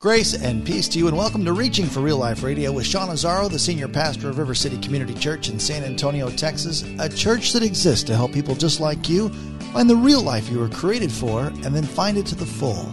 Grace 0.00 0.32
and 0.32 0.64
peace 0.64 0.86
to 0.86 0.96
you, 0.96 1.08
and 1.08 1.16
welcome 1.16 1.44
to 1.44 1.52
Reaching 1.52 1.86
for 1.86 1.98
Real 1.98 2.18
Life 2.18 2.44
Radio 2.44 2.70
with 2.70 2.86
Sean 2.86 3.08
Azzaro, 3.08 3.50
the 3.50 3.58
senior 3.58 3.88
pastor 3.88 4.30
of 4.30 4.38
River 4.38 4.54
City 4.54 4.78
Community 4.78 5.12
Church 5.12 5.48
in 5.48 5.58
San 5.58 5.82
Antonio, 5.82 6.30
Texas, 6.30 6.84
a 7.00 7.08
church 7.08 7.52
that 7.52 7.64
exists 7.64 8.04
to 8.04 8.14
help 8.14 8.32
people 8.32 8.54
just 8.54 8.78
like 8.78 9.08
you 9.08 9.28
find 9.72 9.90
the 9.90 9.96
real 9.96 10.22
life 10.22 10.48
you 10.50 10.60
were 10.60 10.68
created 10.68 11.10
for 11.10 11.46
and 11.46 11.74
then 11.74 11.82
find 11.82 12.16
it 12.16 12.26
to 12.26 12.36
the 12.36 12.46
full. 12.46 12.88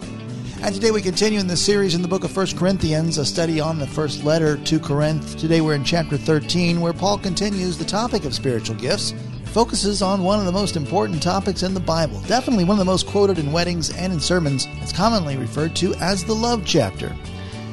And 0.62 0.74
today 0.74 0.90
we 0.90 1.00
continue 1.00 1.38
in 1.38 1.46
the 1.46 1.56
series 1.56 1.94
in 1.94 2.02
the 2.02 2.08
book 2.08 2.24
of 2.24 2.36
1 2.36 2.56
Corinthians, 2.56 3.18
a 3.18 3.24
study 3.24 3.60
on 3.60 3.78
the 3.78 3.86
first 3.86 4.24
letter 4.24 4.56
to 4.56 4.80
Corinth. 4.80 5.36
Today 5.36 5.60
we're 5.60 5.76
in 5.76 5.84
chapter 5.84 6.16
13, 6.16 6.80
where 6.80 6.92
Paul 6.92 7.18
continues 7.18 7.78
the 7.78 7.84
topic 7.84 8.24
of 8.24 8.34
spiritual 8.34 8.74
gifts 8.74 9.14
focuses 9.56 10.02
on 10.02 10.22
one 10.22 10.38
of 10.38 10.44
the 10.44 10.52
most 10.52 10.76
important 10.76 11.22
topics 11.22 11.62
in 11.62 11.72
the 11.72 11.80
Bible, 11.80 12.20
definitely 12.26 12.62
one 12.62 12.74
of 12.74 12.78
the 12.78 12.84
most 12.84 13.06
quoted 13.06 13.38
in 13.38 13.52
weddings 13.52 13.88
and 13.88 14.12
in 14.12 14.20
sermons. 14.20 14.68
It's 14.82 14.92
commonly 14.92 15.38
referred 15.38 15.74
to 15.76 15.94
as 15.94 16.22
the 16.22 16.34
love 16.34 16.62
chapter. 16.66 17.16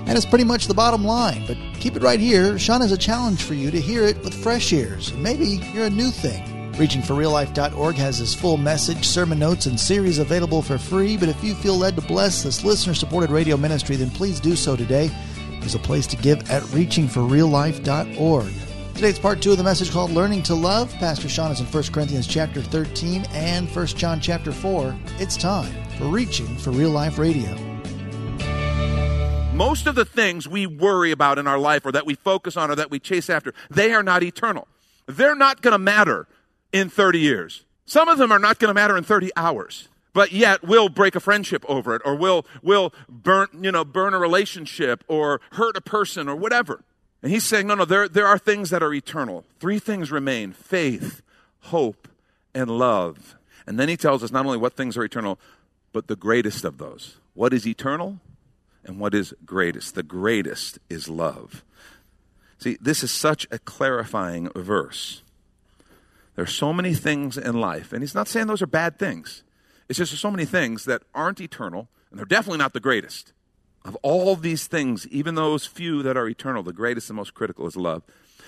And 0.05 0.11
it's 0.11 0.25
pretty 0.25 0.45
much 0.45 0.67
the 0.67 0.73
bottom 0.73 1.03
line, 1.03 1.43
but 1.45 1.57
keep 1.81 1.97
it 1.97 2.01
right 2.01 2.21
here. 2.21 2.57
Sean 2.57 2.79
has 2.79 2.93
a 2.93 2.97
challenge 2.97 3.43
for 3.43 3.53
you 3.53 3.69
to 3.69 3.81
hear 3.81 4.03
it 4.03 4.17
with 4.23 4.33
fresh 4.33 4.71
ears. 4.71 5.13
Maybe 5.15 5.61
you're 5.73 5.87
a 5.87 5.89
new 5.89 6.09
thing. 6.09 6.71
ReachingForRealLife.org 6.75 7.95
has 7.95 8.17
his 8.17 8.33
full 8.33 8.55
message, 8.55 9.05
sermon 9.05 9.39
notes, 9.39 9.65
and 9.65 9.77
series 9.77 10.19
available 10.19 10.61
for 10.61 10.77
free. 10.77 11.17
But 11.17 11.27
if 11.27 11.43
you 11.43 11.53
feel 11.53 11.75
led 11.75 11.97
to 11.97 12.01
bless 12.01 12.43
this 12.43 12.63
listener 12.63 12.93
supported 12.93 13.29
radio 13.29 13.57
ministry, 13.57 13.97
then 13.97 14.09
please 14.09 14.39
do 14.39 14.55
so 14.55 14.77
today. 14.77 15.11
There's 15.59 15.75
a 15.75 15.79
place 15.79 16.07
to 16.07 16.15
give 16.15 16.49
at 16.49 16.63
ReachingForRealLife.org. 16.63 18.72
Today's 18.95 19.17
part 19.19 19.41
two 19.41 19.51
of 19.51 19.57
the 19.57 19.63
message 19.63 19.91
called 19.91 20.11
Learning 20.11 20.43
to 20.43 20.53
Love. 20.53 20.93
Pastor 20.93 21.27
Sean 21.27 21.51
is 21.51 21.59
in 21.59 21.65
1 21.65 21.83
Corinthians 21.91 22.27
chapter 22.27 22.61
13 22.61 23.25
and 23.31 23.67
1 23.67 23.87
John 23.87 24.21
chapter 24.21 24.51
4. 24.51 24.95
It's 25.17 25.35
time 25.35 25.73
for 25.97 26.05
Reaching 26.05 26.55
for 26.57 26.69
Real 26.71 26.91
Life 26.91 27.17
Radio. 27.17 27.53
Most 29.51 29.87
of 29.87 29.95
the 29.95 30.05
things 30.05 30.47
we 30.47 30.67
worry 30.67 31.11
about 31.11 31.37
in 31.39 31.47
our 31.47 31.57
life 31.57 31.85
or 31.85 31.91
that 31.91 32.05
we 32.05 32.13
focus 32.15 32.55
on 32.55 32.69
or 32.71 32.75
that 32.75 32.91
we 32.91 32.99
chase 32.99 33.29
after, 33.29 33.53
they 33.69 33.93
are 33.93 34.03
not 34.03 34.23
eternal. 34.23 34.67
They're 35.07 35.35
not 35.35 35.61
going 35.61 35.73
to 35.73 35.79
matter 35.79 36.27
in 36.71 36.89
30 36.89 37.19
years. 37.19 37.65
Some 37.85 38.07
of 38.07 38.19
them 38.19 38.31
are 38.31 38.39
not 38.39 38.59
going 38.59 38.69
to 38.69 38.73
matter 38.73 38.95
in 38.95 39.03
30 39.03 39.31
hours. 39.35 39.89
But 40.13 40.31
yet 40.31 40.63
we'll 40.63 40.89
break 40.89 41.15
a 41.15 41.19
friendship 41.19 41.65
over 41.67 41.95
it 41.95 42.03
or 42.05 42.15
we'll, 42.15 42.45
we'll 42.61 42.93
burn, 43.09 43.47
you 43.59 43.71
know, 43.71 43.83
burn 43.83 44.13
a 44.13 44.19
relationship 44.19 45.03
or 45.07 45.41
hurt 45.53 45.75
a 45.75 45.81
person 45.81 46.29
or 46.29 46.35
whatever. 46.35 46.83
And 47.23 47.31
he's 47.31 47.45
saying, 47.45 47.67
no, 47.67 47.75
no, 47.75 47.85
there, 47.85 48.09
there 48.09 48.27
are 48.27 48.37
things 48.37 48.69
that 48.69 48.83
are 48.83 48.93
eternal. 48.93 49.45
Three 49.59 49.79
things 49.79 50.11
remain 50.11 50.51
faith, 50.51 51.21
hope, 51.61 52.09
and 52.53 52.69
love. 52.69 53.35
And 53.65 53.79
then 53.79 53.87
he 53.87 53.95
tells 53.95 54.23
us 54.23 54.31
not 54.31 54.45
only 54.45 54.57
what 54.57 54.73
things 54.73 54.97
are 54.97 55.05
eternal, 55.05 55.39
but 55.93 56.07
the 56.07 56.17
greatest 56.17 56.65
of 56.65 56.77
those. 56.77 57.15
What 57.33 57.53
is 57.53 57.65
eternal 57.65 58.19
and 58.83 58.99
what 58.99 59.15
is 59.15 59.33
greatest? 59.45 59.95
The 59.95 60.03
greatest 60.03 60.79
is 60.89 61.07
love. 61.07 61.63
See, 62.57 62.77
this 62.81 63.03
is 63.03 63.11
such 63.11 63.47
a 63.51 63.59
clarifying 63.59 64.49
verse. 64.53 65.21
There 66.35 66.43
are 66.43 66.47
so 66.47 66.73
many 66.73 66.93
things 66.93 67.37
in 67.37 67.59
life, 67.59 67.93
and 67.93 68.01
he's 68.01 68.15
not 68.15 68.27
saying 68.27 68.47
those 68.47 68.61
are 68.61 68.67
bad 68.67 68.99
things. 68.99 69.43
It's 69.87 69.97
just 69.97 70.11
there's 70.11 70.19
so 70.19 70.31
many 70.31 70.45
things 70.45 70.85
that 70.85 71.03
aren't 71.13 71.39
eternal, 71.39 71.87
and 72.09 72.19
they're 72.19 72.25
definitely 72.25 72.57
not 72.57 72.73
the 72.73 72.79
greatest. 72.79 73.31
Of 73.85 73.97
all 74.01 74.35
these 74.35 74.67
things, 74.67 75.07
even 75.07 75.35
those 75.35 75.65
few 75.65 76.03
that 76.03 76.15
are 76.15 76.27
eternal, 76.27 76.63
the 76.63 76.73
greatest 76.73 77.09
and 77.09 77.17
most 77.17 77.33
critical 77.33 77.67
is 77.67 77.75
love. 77.75 78.03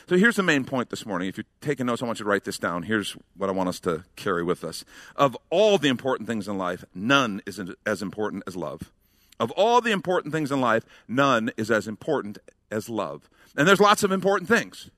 So 0.07 0.17
here's 0.17 0.35
the 0.35 0.43
main 0.43 0.65
point 0.65 0.91
this 0.91 1.05
morning. 1.05 1.27
If 1.27 1.37
you're 1.37 1.45
taking 1.61 1.87
notes, 1.87 2.01
I 2.01 2.05
want 2.05 2.19
you 2.19 2.25
to 2.25 2.29
write 2.29 2.43
this 2.43 2.59
down. 2.59 2.83
Here's 2.83 3.17
what 3.35 3.49
I 3.49 3.53
want 3.53 3.69
us 3.69 3.79
to 3.81 4.03
carry 4.15 4.43
with 4.43 4.63
us. 4.63 4.85
Of 5.15 5.35
all 5.49 5.77
the 5.77 5.89
important 5.89 6.29
things 6.29 6.47
in 6.47 6.57
life, 6.57 6.85
none 6.93 7.41
is 7.45 7.59
as 7.85 8.01
important 8.01 8.43
as 8.45 8.55
love. 8.55 8.91
Of 9.39 9.51
all 9.51 9.81
the 9.81 9.91
important 9.91 10.31
things 10.31 10.51
in 10.51 10.61
life, 10.61 10.85
none 11.07 11.51
is 11.57 11.71
as 11.71 11.87
important 11.87 12.37
as 12.71 12.87
love. 12.87 13.29
And 13.57 13.67
there's 13.67 13.79
lots 13.79 14.03
of 14.03 14.11
important 14.11 14.47
things. 14.47 14.91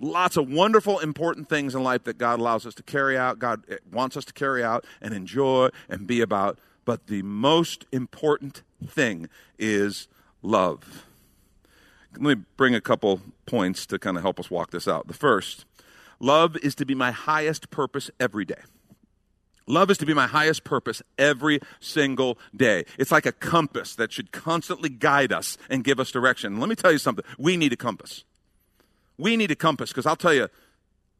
Lots 0.00 0.36
of 0.36 0.50
wonderful, 0.50 1.00
important 1.00 1.48
things 1.48 1.74
in 1.74 1.82
life 1.82 2.04
that 2.04 2.18
God 2.18 2.38
allows 2.38 2.64
us 2.64 2.74
to 2.74 2.82
carry 2.82 3.18
out, 3.18 3.38
God 3.38 3.64
wants 3.92 4.16
us 4.16 4.24
to 4.26 4.32
carry 4.32 4.64
out 4.64 4.84
and 5.02 5.12
enjoy 5.12 5.68
and 5.88 6.06
be 6.06 6.20
about. 6.20 6.58
But 6.88 7.08
the 7.08 7.20
most 7.20 7.84
important 7.92 8.62
thing 8.82 9.28
is 9.58 10.08
love. 10.40 11.04
Let 12.12 12.22
me 12.22 12.34
bring 12.56 12.74
a 12.74 12.80
couple 12.80 13.20
points 13.44 13.84
to 13.88 13.98
kind 13.98 14.16
of 14.16 14.22
help 14.22 14.40
us 14.40 14.50
walk 14.50 14.70
this 14.70 14.88
out. 14.88 15.06
The 15.06 15.12
first, 15.12 15.66
love 16.18 16.56
is 16.56 16.74
to 16.76 16.86
be 16.86 16.94
my 16.94 17.10
highest 17.10 17.68
purpose 17.68 18.10
every 18.18 18.46
day. 18.46 18.62
Love 19.66 19.90
is 19.90 19.98
to 19.98 20.06
be 20.06 20.14
my 20.14 20.26
highest 20.26 20.64
purpose 20.64 21.02
every 21.18 21.60
single 21.78 22.38
day. 22.56 22.86
It's 22.98 23.12
like 23.12 23.26
a 23.26 23.32
compass 23.32 23.94
that 23.96 24.10
should 24.10 24.32
constantly 24.32 24.88
guide 24.88 25.30
us 25.30 25.58
and 25.68 25.84
give 25.84 26.00
us 26.00 26.10
direction. 26.10 26.58
let 26.58 26.70
me 26.70 26.74
tell 26.74 26.90
you 26.90 26.96
something. 26.96 27.24
We 27.36 27.58
need 27.58 27.74
a 27.74 27.76
compass. 27.76 28.24
We 29.18 29.36
need 29.36 29.50
a 29.50 29.56
compass 29.56 29.90
because 29.90 30.06
I'll 30.06 30.16
tell 30.16 30.32
you, 30.32 30.48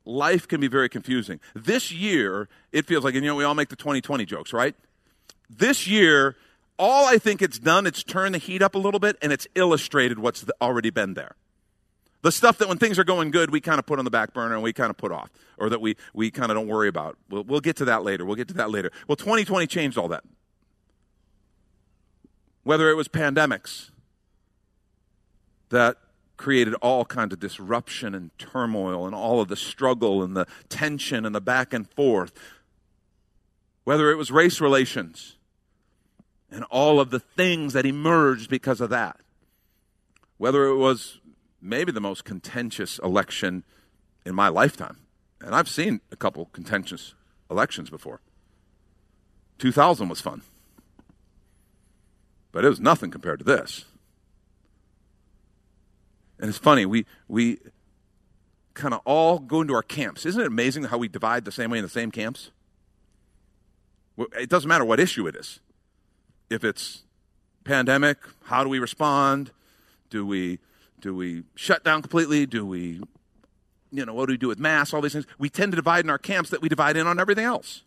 life 0.07 0.49
can 0.49 0.63
be 0.63 0.69
very 0.69 0.89
confusing. 0.89 1.41
This 1.55 1.93
year, 1.93 2.49
it 2.73 2.87
feels 2.87 3.05
like, 3.05 3.15
and 3.15 3.23
you 3.23 3.31
know, 3.31 3.37
we 3.37 3.45
all 3.45 3.53
make 3.53 3.69
the 3.69 3.77
2020 3.77 4.25
jokes, 4.25 4.55
right? 4.55 4.75
This 5.51 5.87
year, 5.87 6.37
all 6.79 7.07
I 7.07 7.19
think 7.19 7.43
it's 7.43 7.59
done, 7.59 7.87
it's 7.87 8.03
turned 8.03 8.35
the 8.35 8.39
heat 8.39 8.63
up 8.63 8.75
a 8.75 8.79
little 8.79 9.01
bit 9.01 9.17
and 9.23 9.33
it's 9.33 9.47
illustrated 9.55 10.19
what's 10.19 10.45
already 10.61 10.91
been 10.91 11.15
there. 11.15 11.35
The 12.23 12.33
stuff 12.33 12.59
that 12.59 12.69
when 12.69 12.79
things 12.79 12.99
are 12.99 13.05
going 13.05 13.31
good, 13.31 13.51
we 13.51 13.61
kind 13.61 13.79
of 13.79 13.87
put 13.87 13.99
on 13.99 14.05
the 14.05 14.11
back 14.11 14.33
burner 14.35 14.55
and 14.55 14.63
we 14.63 14.73
kind 14.73 14.91
of 14.91 14.97
put 14.97 15.13
off, 15.13 15.31
or 15.57 15.71
that 15.71 15.81
we, 15.81 15.97
we 16.13 16.31
kind 16.31 16.51
of 16.51 16.57
don't 16.57 16.67
worry 16.67 16.89
about. 16.89 17.17
We'll, 17.31 17.45
we'll 17.45 17.61
get 17.61 17.77
to 17.77 17.85
that 17.87 18.03
later. 18.03 18.25
We'll 18.25 18.37
get 18.37 18.49
to 18.49 18.55
that 18.55 18.71
later. 18.71 18.91
Well, 19.07 19.17
2020 19.17 19.67
changed 19.69 19.97
all 19.97 20.09
that. 20.09 20.25
Whether 22.65 22.91
it 22.91 22.95
was 22.95 23.09
pandemics 23.09 23.91
that 25.71 25.97
created 26.37 26.75
all 26.75 27.05
kinds 27.05 27.33
of 27.33 27.41
disruption 27.41 28.15
and 28.15 28.37
turmoil 28.39 29.07
and 29.07 29.15
all 29.15 29.41
of 29.41 29.49
the 29.49 29.57
struggle 29.57 30.23
and 30.23 30.37
the 30.37 30.47
tension 30.69 31.25
and 31.25 31.35
the 31.35 31.41
back 31.41 31.73
and 31.73 31.89
forth, 31.91 32.33
whether 33.85 34.11
it 34.11 34.17
was 34.17 34.31
race 34.31 34.61
relations 34.61 35.38
and 36.51 36.65
all 36.65 37.01
of 37.01 37.11
the 37.11 37.21
things 37.21 37.73
that 37.75 37.85
emerged 37.85 38.49
because 38.49 38.81
of 38.81 38.91
that. 38.91 39.21
Whether 40.39 40.67
it 40.67 40.77
was 40.77 41.21
maybe 41.61 41.93
the 41.93 42.01
most 42.01 42.25
contentious 42.25 42.99
election 43.01 43.65
in 44.25 44.35
my 44.35 44.49
lifetime. 44.49 44.99
And 45.41 45.55
I've 45.55 45.69
seen 45.69 46.01
a 46.11 46.17
couple 46.17 46.47
contentious 46.47 47.15
elections 47.51 47.91
before. 47.91 48.21
2000 49.59 50.09
was 50.09 50.21
fun. 50.21 50.43
But 52.53 52.65
it 52.65 52.69
was 52.69 52.81
nothing 52.81 53.11
compared 53.11 53.41
to 53.41 53.45
this. 53.45 53.85
And 56.41 56.49
it's 56.49 56.59
funny, 56.59 56.87
we, 56.87 57.05
we 57.27 57.59
kind 58.75 58.95
of 58.95 59.01
all 59.05 59.41
go 59.41 59.61
into 59.61 59.75
our 59.75 59.83
camps. 59.83 60.25
Isn't 60.25 60.41
it 60.41 60.47
amazing 60.47 60.85
how 60.85 60.99
we 60.99 61.09
divide 61.09 61.45
the 61.45 61.53
same 61.53 61.71
way 61.71 61.79
in 61.79 61.85
the 61.85 61.91
same 61.91 62.11
camps? 62.11 62.53
It 64.39 64.49
doesn't 64.49 64.69
matter 64.69 64.85
what 64.85 65.01
issue 65.01 65.27
it 65.27 65.37
is 65.37 65.61
if 66.51 66.65
it's 66.65 67.03
pandemic, 67.65 68.19
how 68.45 68.65
do 68.65 68.71
we 68.71 68.79
respond? 68.79 69.51
Do 70.11 70.27
we 70.27 70.59
do 71.01 71.15
we 71.15 71.45
shut 71.55 71.85
down 71.85 72.03
completely? 72.03 72.47
Do 72.47 72.67
we 72.67 73.01
you 73.91 74.05
know, 74.05 74.15
what 74.15 74.27
do 74.27 74.33
we 74.33 74.39
do 74.39 74.49
with 74.49 74.59
mass? 74.59 74.93
All 74.93 75.01
these 75.01 75.13
things. 75.13 75.27
We 75.39 75.49
tend 75.49 75.73
to 75.73 75.77
divide 75.77 76.05
in 76.05 76.11
our 76.11 76.19
camps 76.19 76.51
that 76.51 76.61
we 76.61 76.69
divide 76.69 76.97
in 76.97 77.07
on 77.07 77.19
everything 77.19 77.45
else. 77.45 77.85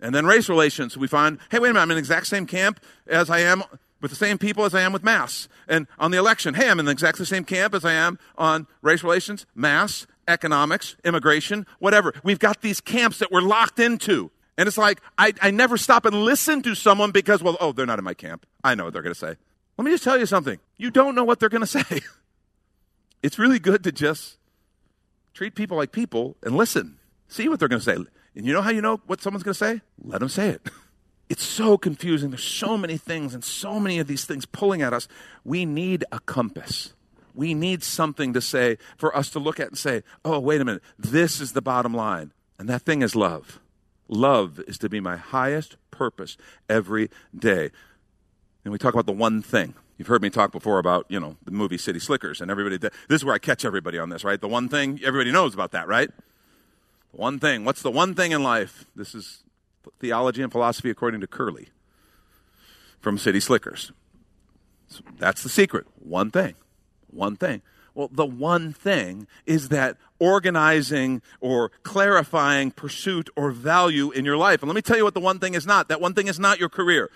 And 0.00 0.14
then 0.14 0.26
race 0.26 0.48
relations, 0.48 0.96
we 0.96 1.06
find, 1.06 1.38
hey, 1.50 1.58
wait 1.58 1.70
a 1.70 1.72
minute, 1.72 1.82
I'm 1.82 1.90
in 1.90 1.96
the 1.96 2.00
exact 2.00 2.26
same 2.26 2.46
camp 2.46 2.80
as 3.06 3.30
I 3.30 3.40
am 3.40 3.64
with 4.00 4.10
the 4.10 4.16
same 4.16 4.38
people 4.38 4.64
as 4.64 4.74
I 4.74 4.82
am 4.82 4.92
with 4.92 5.02
mass. 5.02 5.48
And 5.66 5.86
on 5.98 6.10
the 6.10 6.18
election, 6.18 6.54
hey, 6.54 6.68
I'm 6.68 6.78
in 6.78 6.84
the 6.84 6.92
exact 6.92 7.24
same 7.26 7.44
camp 7.44 7.74
as 7.74 7.84
I 7.84 7.92
am 7.92 8.18
on 8.36 8.66
race 8.82 9.02
relations, 9.02 9.46
mass, 9.54 10.06
economics, 10.28 10.96
immigration, 11.04 11.66
whatever. 11.78 12.12
We've 12.22 12.38
got 12.38 12.60
these 12.60 12.80
camps 12.80 13.18
that 13.18 13.32
we're 13.32 13.40
locked 13.40 13.78
into. 13.78 14.30
And 14.56 14.68
it's 14.68 14.78
like, 14.78 15.00
I, 15.18 15.32
I 15.42 15.50
never 15.50 15.76
stop 15.76 16.04
and 16.04 16.24
listen 16.24 16.62
to 16.62 16.74
someone 16.74 17.10
because, 17.10 17.42
well, 17.42 17.56
oh, 17.60 17.72
they're 17.72 17.86
not 17.86 17.98
in 17.98 18.04
my 18.04 18.14
camp. 18.14 18.46
I 18.62 18.74
know 18.74 18.84
what 18.84 18.92
they're 18.92 19.02
going 19.02 19.14
to 19.14 19.18
say. 19.18 19.36
Let 19.76 19.84
me 19.84 19.90
just 19.90 20.04
tell 20.04 20.18
you 20.18 20.26
something. 20.26 20.60
You 20.76 20.90
don't 20.90 21.14
know 21.14 21.24
what 21.24 21.40
they're 21.40 21.48
going 21.48 21.62
to 21.62 21.66
say. 21.66 22.02
it's 23.22 23.38
really 23.38 23.58
good 23.58 23.82
to 23.84 23.92
just 23.92 24.38
treat 25.32 25.56
people 25.56 25.76
like 25.76 25.90
people 25.90 26.36
and 26.42 26.56
listen. 26.56 26.98
See 27.26 27.48
what 27.48 27.58
they're 27.58 27.68
going 27.68 27.80
to 27.80 27.84
say. 27.84 27.96
And 28.36 28.46
you 28.46 28.52
know 28.52 28.62
how 28.62 28.70
you 28.70 28.80
know 28.80 29.00
what 29.06 29.20
someone's 29.20 29.42
going 29.42 29.54
to 29.54 29.58
say? 29.58 29.80
Let 30.02 30.20
them 30.20 30.28
say 30.28 30.50
it. 30.50 30.68
it's 31.28 31.44
so 31.44 31.76
confusing. 31.76 32.30
There's 32.30 32.44
so 32.44 32.78
many 32.78 32.96
things 32.96 33.34
and 33.34 33.42
so 33.42 33.80
many 33.80 33.98
of 33.98 34.06
these 34.06 34.24
things 34.24 34.46
pulling 34.46 34.82
at 34.82 34.92
us. 34.92 35.08
We 35.44 35.64
need 35.64 36.04
a 36.12 36.20
compass. 36.20 36.94
We 37.34 37.54
need 37.54 37.82
something 37.82 38.32
to 38.34 38.40
say 38.40 38.78
for 38.96 39.16
us 39.16 39.30
to 39.30 39.40
look 39.40 39.58
at 39.58 39.68
and 39.68 39.78
say, 39.78 40.04
oh, 40.24 40.38
wait 40.38 40.60
a 40.60 40.64
minute, 40.64 40.82
this 40.96 41.40
is 41.40 41.52
the 41.52 41.62
bottom 41.62 41.92
line. 41.92 42.32
And 42.58 42.68
that 42.68 42.82
thing 42.82 43.02
is 43.02 43.16
love. 43.16 43.60
Love 44.08 44.60
is 44.66 44.78
to 44.78 44.88
be 44.88 45.00
my 45.00 45.16
highest 45.16 45.76
purpose 45.90 46.36
every 46.68 47.10
day. 47.36 47.70
And 48.64 48.72
we 48.72 48.78
talk 48.78 48.94
about 48.94 49.06
the 49.06 49.12
one 49.12 49.42
thing. 49.42 49.74
You've 49.96 50.08
heard 50.08 50.22
me 50.22 50.30
talk 50.30 50.50
before 50.50 50.78
about, 50.78 51.06
you 51.08 51.20
know, 51.20 51.36
the 51.44 51.52
movie 51.52 51.78
City 51.78 52.00
Slickers, 52.00 52.40
and 52.40 52.50
everybody, 52.50 52.76
this 52.78 52.92
is 53.10 53.24
where 53.24 53.34
I 53.34 53.38
catch 53.38 53.64
everybody 53.64 53.98
on 53.98 54.08
this, 54.08 54.24
right? 54.24 54.40
The 54.40 54.48
one 54.48 54.68
thing, 54.68 55.00
everybody 55.04 55.30
knows 55.30 55.54
about 55.54 55.70
that, 55.70 55.86
right? 55.86 56.10
The 57.12 57.16
one 57.16 57.38
thing. 57.38 57.64
What's 57.64 57.82
the 57.82 57.92
one 57.92 58.14
thing 58.14 58.32
in 58.32 58.42
life? 58.42 58.86
This 58.96 59.14
is 59.14 59.44
theology 60.00 60.42
and 60.42 60.50
philosophy 60.50 60.90
according 60.90 61.20
to 61.20 61.26
Curly 61.26 61.68
from 63.00 63.18
City 63.18 63.38
Slickers. 63.38 63.92
So 64.88 65.02
that's 65.18 65.42
the 65.42 65.48
secret. 65.48 65.86
One 66.00 66.30
thing. 66.30 66.54
One 67.10 67.36
thing. 67.36 67.62
Well, 67.94 68.08
the 68.10 68.26
one 68.26 68.72
thing 68.72 69.28
is 69.46 69.68
that 69.68 69.96
organizing 70.18 71.22
or 71.40 71.70
clarifying 71.82 72.72
pursuit 72.72 73.30
or 73.36 73.52
value 73.52 74.10
in 74.10 74.24
your 74.24 74.36
life. 74.36 74.62
And 74.62 74.68
let 74.68 74.74
me 74.74 74.82
tell 74.82 74.96
you 74.96 75.04
what 75.04 75.14
the 75.14 75.20
one 75.20 75.38
thing 75.38 75.54
is 75.54 75.66
not. 75.66 75.88
That 75.88 76.00
one 76.00 76.14
thing 76.14 76.26
is 76.26 76.40
not 76.40 76.58
your 76.58 76.68
career. 76.68 77.10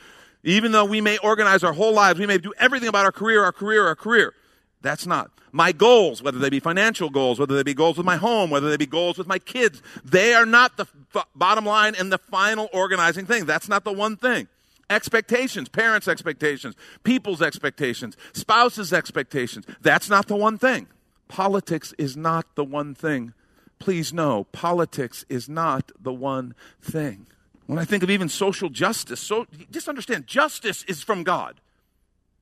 Even 0.44 0.70
though 0.70 0.84
we 0.84 1.00
may 1.00 1.18
organize 1.18 1.64
our 1.64 1.72
whole 1.72 1.92
lives, 1.92 2.20
we 2.20 2.26
may 2.26 2.38
do 2.38 2.52
everything 2.58 2.88
about 2.88 3.04
our 3.04 3.12
career, 3.12 3.42
our 3.42 3.52
career, 3.52 3.86
our 3.86 3.96
career. 3.96 4.34
That's 4.80 5.06
not. 5.06 5.30
My 5.50 5.72
goals, 5.72 6.22
whether 6.22 6.38
they 6.38 6.50
be 6.50 6.60
financial 6.60 7.10
goals, 7.10 7.40
whether 7.40 7.56
they 7.56 7.62
be 7.62 7.74
goals 7.74 7.96
with 7.96 8.06
my 8.06 8.16
home, 8.16 8.50
whether 8.50 8.70
they 8.70 8.76
be 8.76 8.86
goals 8.86 9.18
with 9.18 9.26
my 9.26 9.38
kids, 9.38 9.82
they 10.04 10.34
are 10.34 10.46
not 10.46 10.76
the 10.76 10.86
f- 11.14 11.26
bottom 11.34 11.64
line 11.64 11.94
and 11.98 12.12
the 12.12 12.18
final 12.18 12.68
organizing 12.72 13.26
thing. 13.26 13.46
That's 13.46 13.68
not 13.68 13.82
the 13.82 13.92
one 13.92 14.16
thing. 14.16 14.46
Expectations, 14.90 15.68
parents' 15.68 16.08
expectations, 16.08 16.74
people's 17.04 17.42
expectations, 17.42 18.16
spouses' 18.32 18.92
expectations. 18.92 19.66
That's 19.82 20.08
not 20.08 20.28
the 20.28 20.36
one 20.36 20.56
thing. 20.56 20.86
Politics 21.28 21.94
is 21.98 22.16
not 22.16 22.54
the 22.54 22.64
one 22.64 22.94
thing. 22.94 23.34
Please 23.78 24.12
know, 24.12 24.44
politics 24.44 25.24
is 25.28 25.48
not 25.48 25.92
the 26.00 26.12
one 26.12 26.54
thing. 26.80 27.26
When 27.66 27.78
I 27.78 27.84
think 27.84 28.02
of 28.02 28.10
even 28.10 28.30
social 28.30 28.70
justice, 28.70 29.20
so 29.20 29.46
just 29.70 29.88
understand 29.88 30.26
justice 30.26 30.84
is 30.84 31.02
from 31.02 31.22
God. 31.22 31.60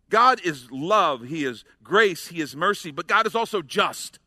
God 0.08 0.40
is 0.44 0.70
love, 0.70 1.22
He 1.22 1.44
is 1.44 1.64
grace, 1.82 2.28
He 2.28 2.40
is 2.40 2.54
mercy, 2.54 2.92
but 2.92 3.08
God 3.08 3.26
is 3.26 3.34
also 3.34 3.60
just. 3.60 4.20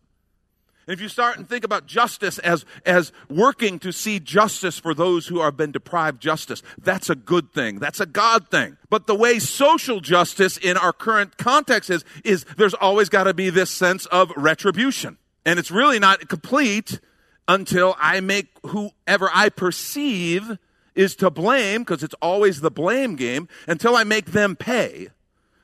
If 0.89 0.99
you 0.99 1.07
start 1.07 1.37
and 1.37 1.47
think 1.47 1.63
about 1.63 1.85
justice 1.85 2.39
as, 2.39 2.65
as 2.85 3.11
working 3.29 3.77
to 3.79 3.93
see 3.93 4.19
justice 4.19 4.79
for 4.79 4.93
those 4.93 5.27
who 5.27 5.39
have 5.41 5.55
been 5.55 5.71
deprived 5.71 6.21
justice, 6.21 6.63
that's 6.77 7.09
a 7.09 7.15
good 7.15 7.53
thing. 7.53 7.77
That's 7.79 7.99
a 7.99 8.05
God 8.05 8.49
thing. 8.49 8.75
But 8.89 9.05
the 9.05 9.15
way 9.15 9.39
social 9.39 10.01
justice 10.01 10.57
in 10.57 10.77
our 10.77 10.91
current 10.91 11.37
context 11.37 11.89
is, 11.89 12.03
is 12.25 12.43
there's 12.57 12.73
always 12.73 13.07
got 13.07 13.25
to 13.25 13.33
be 13.33 13.49
this 13.49 13.69
sense 13.69 14.07
of 14.07 14.31
retribution. 14.35 15.17
And 15.45 15.59
it's 15.59 15.71
really 15.71 15.99
not 15.99 16.27
complete 16.27 16.99
until 17.47 17.95
I 17.99 18.19
make 18.19 18.47
whoever 18.65 19.29
I 19.33 19.49
perceive 19.49 20.57
is 20.95 21.15
to 21.17 21.29
blame, 21.29 21.83
because 21.83 22.03
it's 22.03 22.15
always 22.21 22.61
the 22.61 22.71
blame 22.71 23.15
game, 23.15 23.47
until 23.67 23.95
I 23.95 24.03
make 24.03 24.31
them 24.31 24.55
pay 24.55 25.09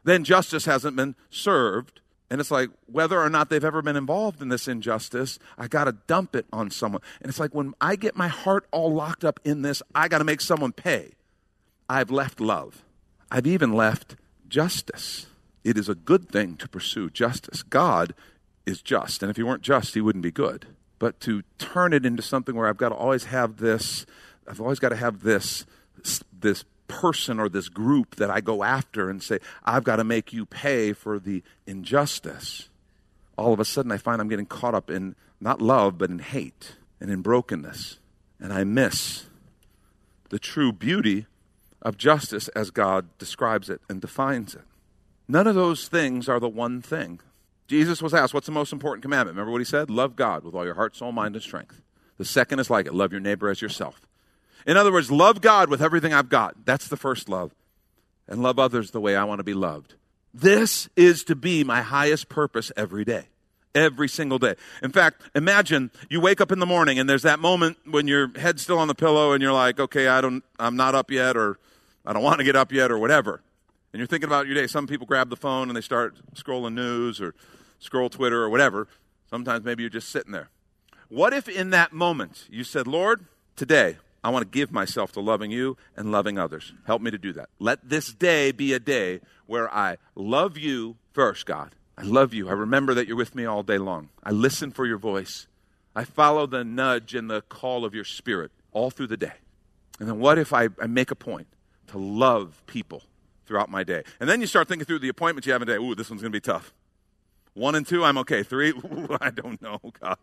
then 0.06 0.24
justice 0.24 0.66
hasn't 0.66 0.95
been 0.95 1.16
served. 1.30 2.00
And 2.30 2.42
it's 2.42 2.51
like, 2.51 2.69
whether 2.88 3.19
or 3.19 3.30
not 3.30 3.50
they've 3.50 3.63
ever 3.63 3.81
been 3.81 3.95
involved 3.95 4.42
in 4.42 4.50
this 4.50 4.68
injustice, 4.68 5.38
I 5.57 5.68
got 5.68 5.83
to 5.83 5.92
dump 6.07 6.36
it 6.36 6.48
on 6.51 6.72
someone. 6.72 7.01
And 7.22 7.30
it's 7.30 7.39
like, 7.39 7.54
when 7.54 7.74
I 7.80 7.95
get 7.95 8.16
my 8.16 8.27
heart 8.27 8.66
all 8.72 8.92
locked 8.92 9.24
up 9.24 9.39
in 9.44 9.62
this, 9.62 9.83
I 9.94 10.07
got 10.07 10.18
to 10.18 10.24
make 10.24 10.42
someone 10.42 10.72
pay. 10.72 11.12
I've 11.88 12.10
left 12.10 12.39
love. 12.39 12.83
I've 13.30 13.45
even 13.45 13.74
left 13.74 14.16
justice. 14.48 15.27
It 15.63 15.77
is 15.77 15.88
a 15.88 15.95
good 15.95 16.30
thing 16.30 16.57
to 16.57 16.68
pursue 16.68 17.10
justice. 17.10 17.62
God 17.62 18.16
is 18.66 18.81
just. 18.81 19.22
And 19.22 19.30
if 19.30 19.38
he 19.38 19.44
weren't 19.44 19.62
just, 19.62 19.94
he 19.94 20.01
wouldn't 20.01 20.24
be 20.24 20.31
good. 20.31 20.68
But 20.98 21.19
to 21.22 21.44
turn 21.60 21.94
it 21.94 22.06
into 22.06 22.24
something 22.24 22.56
where 22.56 22.68
I've 22.68 22.77
got 22.77 22.89
to 22.89 22.95
always 22.95 23.25
have 23.25 23.57
this, 23.57 24.06
I've 24.48 24.62
always 24.62 24.80
got 24.80 24.89
to 24.89 24.95
have 24.95 25.22
this, 25.22 25.66
this 26.31 26.63
person 26.88 27.40
or 27.40 27.50
this 27.50 27.70
group 27.70 28.16
that 28.16 28.30
I 28.30 28.42
go 28.42 28.64
after 28.64 29.10
and 29.10 29.22
say, 29.22 29.40
I've 29.64 29.84
got 29.84 29.98
to 29.98 30.04
make 30.04 30.34
you 30.34 30.46
pay 30.46 30.94
for 30.94 31.20
the 31.20 31.44
injustice, 31.66 32.70
all 33.38 33.54
of 33.54 33.60
a 33.60 33.66
sudden 33.66 33.92
I 33.92 33.98
find 33.98 34.22
I'm 34.22 34.30
getting 34.30 34.46
caught 34.46 34.76
up 34.76 34.90
in 34.90 35.16
not 35.40 35.62
love, 35.62 35.98
but 35.98 36.10
in 36.10 36.20
hate 36.20 36.76
and 37.00 37.12
in 37.12 37.22
brokenness. 37.22 38.00
And 38.40 38.54
I 38.54 38.64
miss 38.64 39.26
the 40.30 40.40
true 40.40 40.72
beauty 40.72 41.26
of 41.82 41.98
justice 41.98 42.48
as 42.50 42.72
God 42.72 43.08
describes 43.18 43.70
it 43.70 43.82
and 43.90 44.02
defines 44.02 44.56
it. 44.56 44.64
None 45.28 45.48
of 45.48 45.56
those 45.56 45.88
things 45.88 46.30
are 46.30 46.40
the 46.40 46.50
one 46.50 46.82
thing. 46.82 47.20
Jesus 47.68 48.02
was 48.02 48.14
asked, 48.14 48.34
What's 48.34 48.46
the 48.46 48.52
most 48.52 48.74
important 48.74 49.02
commandment? 49.02 49.36
Remember 49.36 49.52
what 49.52 49.62
he 49.62 49.66
said? 49.66 49.90
Love 49.90 50.16
God 50.16 50.44
with 50.44 50.54
all 50.54 50.66
your 50.66 50.76
heart, 50.76 50.96
soul, 50.96 51.12
mind, 51.12 51.36
and 51.36 51.44
strength. 51.44 51.82
The 52.18 52.26
second 52.26 52.60
is 52.60 52.70
like 52.70 52.86
it 52.86 52.94
love 52.94 53.12
your 53.12 53.22
neighbor 53.22 53.50
as 53.50 53.62
yourself. 53.62 54.08
In 54.65 54.77
other 54.77 54.91
words, 54.91 55.12
love 55.12 55.41
God 55.41 55.69
with 55.69 55.81
everything 55.81 56.13
I've 56.13 56.29
got. 56.29 56.65
That's 56.65 56.88
the 56.88 56.97
first 56.97 57.29
love. 57.29 57.53
And 58.27 58.41
love 58.41 58.57
others 58.57 58.91
the 58.91 59.00
way 59.00 59.15
I 59.15 59.23
want 59.23 59.39
to 59.39 59.44
be 59.44 59.53
loved. 59.53 59.94
This 60.33 60.89
is 60.95 61.23
to 61.25 61.35
be 61.35 61.63
my 61.63 61.81
highest 61.81 62.27
purpose 62.27 62.71
every 62.75 63.06
day. 63.06 63.27
Every 63.75 64.07
single 64.09 64.39
day. 64.39 64.56
In 64.81 64.91
fact, 64.91 65.21
imagine 65.35 65.91
you 66.09 66.19
wake 66.19 66.41
up 66.41 66.51
in 66.51 66.59
the 66.59 66.65
morning 66.65 66.97
and 66.97 67.09
there's 67.09 67.23
that 67.23 67.39
moment 67.39 67.77
when 67.89 68.07
your 68.07 68.31
head's 68.38 68.62
still 68.63 68.79
on 68.79 68.88
the 68.88 68.95
pillow 68.95 69.33
and 69.33 69.41
you're 69.41 69.53
like, 69.53 69.79
okay, 69.79 70.07
I 70.07 70.21
don't, 70.21 70.44
I'm 70.57 70.75
not 70.75 70.95
up 70.95 71.12
yet 71.12 71.38
or 71.38 71.59
I 72.06 72.13
don't 72.13 72.23
want 72.23 72.39
to 72.39 72.44
get 72.44 72.56
up 72.56 72.71
yet 72.71 72.89
or 72.89 72.97
whatever. 72.97 73.41
And 73.94 74.00
you're 74.00 74.07
thinking 74.07 74.27
about 74.27 74.47
your 74.47 74.56
day. 74.56 74.67
Some 74.67 74.88
people 74.88 75.06
grab 75.06 75.29
the 75.29 75.35
phone 75.35 75.69
and 75.69 75.75
they 75.75 75.81
start 75.81 76.15
scrolling 76.35 76.73
news 76.73 77.21
or 77.21 77.35
scroll 77.79 78.09
Twitter 78.09 78.41
or 78.41 78.50
whatever. 78.50 78.88
Sometimes 79.29 79.63
maybe 79.63 79.83
you're 79.83 79.89
just 79.89 80.09
sitting 80.09 80.31
there. 80.31 80.50
What 81.09 81.33
if 81.33 81.47
in 81.47 81.69
that 81.69 81.94
moment 81.94 82.47
you 82.50 82.63
said, 82.63 82.88
Lord, 82.88 83.25
today 83.56 83.97
I 84.25 84.30
want 84.30 84.42
to 84.42 84.50
give 84.50 84.72
myself 84.72 85.12
to 85.12 85.19
loving 85.19 85.51
you 85.51 85.77
and 85.95 86.12
loving 86.12 86.39
others. 86.39 86.74
Help 86.88 87.00
me 87.00 87.12
to 87.12 87.18
do 87.19 87.31
that. 87.33 87.48
Let 87.60 87.88
this 87.88 88.12
day 88.12 88.51
be 88.51 88.74
a 88.74 88.80
day 88.80 89.22
where 89.45 89.72
I 89.72 89.98
love 90.16 90.57
you 90.57 90.95
first, 91.13 91.45
God. 91.45 91.75
I 91.95 92.01
love 92.01 92.33
you. 92.33 92.50
I 92.50 92.54
remember 92.54 92.95
that 92.95 93.07
you're 93.07 93.18
with 93.18 93.36
me 93.36 93.45
all 93.45 93.62
day 93.62 93.77
long. 93.77 94.10
I 94.24 94.31
listen 94.31 94.72
for 94.72 94.88
your 94.88 94.98
voice. 94.98 95.45
I 95.95 96.06
follow 96.06 96.48
the 96.48 96.63
nudge 96.63 97.13
and 97.13 97.30
the 97.30 97.42
call 97.44 97.86
of 97.86 97.94
your 97.94 98.04
spirit 98.04 98.50
all 98.72 98.89
through 98.89 99.07
the 99.07 99.18
day. 99.18 99.33
And 100.00 100.10
then 100.10 100.18
what 100.18 100.39
if 100.39 100.54
I, 100.54 100.69
I 100.81 100.88
make 100.88 101.12
a 101.12 101.16
point 101.16 101.45
to 101.89 102.00
love 102.00 102.63
people 102.66 103.04
throughout 103.45 103.69
my 103.69 103.83
day? 103.83 104.01
And 104.19 104.27
then 104.27 104.42
you 104.42 104.48
start 104.48 104.68
thinking 104.68 104.88
through 104.88 105.00
the 105.00 105.10
appointments 105.10 105.45
you 105.45 105.54
have 105.54 105.62
in 105.62 105.69
a 105.69 105.74
day. 105.74 105.77
Ooh, 105.77 105.94
this 105.94 106.10
one's 106.10 106.24
going 106.24 106.32
to 106.32 106.36
be 106.36 106.41
tough. 106.41 106.74
One 107.53 107.75
and 107.75 107.86
two, 107.86 108.03
I'm 108.03 108.17
okay. 108.17 108.41
Three, 108.41 108.70
ooh, 108.72 109.17
I 109.22 109.29
don't 109.29 109.62
know, 109.62 109.79
God. 110.01 110.17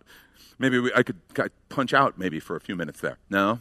Maybe 0.59 0.81
we, 0.81 0.93
I 0.93 1.05
could 1.05 1.21
punch 1.69 1.95
out 1.95 2.19
maybe 2.19 2.41
for 2.41 2.57
a 2.57 2.61
few 2.61 2.75
minutes 2.75 3.01
there. 3.01 3.19
No, 3.31 3.61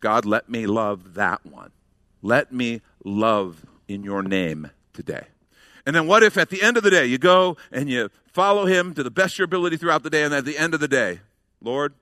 God, 0.00 0.24
let 0.24 0.48
me 0.48 0.66
love 0.66 1.14
that 1.14 1.44
one. 1.44 1.72
Let 2.22 2.52
me 2.52 2.82
love 3.04 3.64
in 3.88 4.02
your 4.02 4.22
name 4.22 4.70
today. 4.92 5.26
And 5.84 5.94
then 5.94 6.06
what 6.06 6.22
if 6.22 6.36
at 6.36 6.50
the 6.50 6.62
end 6.62 6.76
of 6.76 6.82
the 6.82 6.90
day 6.90 7.06
you 7.06 7.18
go 7.18 7.56
and 7.70 7.88
you 7.88 8.10
follow 8.32 8.66
him 8.66 8.92
to 8.94 9.02
the 9.02 9.10
best 9.10 9.34
of 9.34 9.38
your 9.38 9.44
ability 9.44 9.76
throughout 9.76 10.02
the 10.02 10.10
day, 10.10 10.24
and 10.24 10.34
at 10.34 10.44
the 10.44 10.58
end 10.58 10.74
of 10.74 10.80
the 10.80 10.88
day, 10.88 11.20
Lord, 11.62 11.94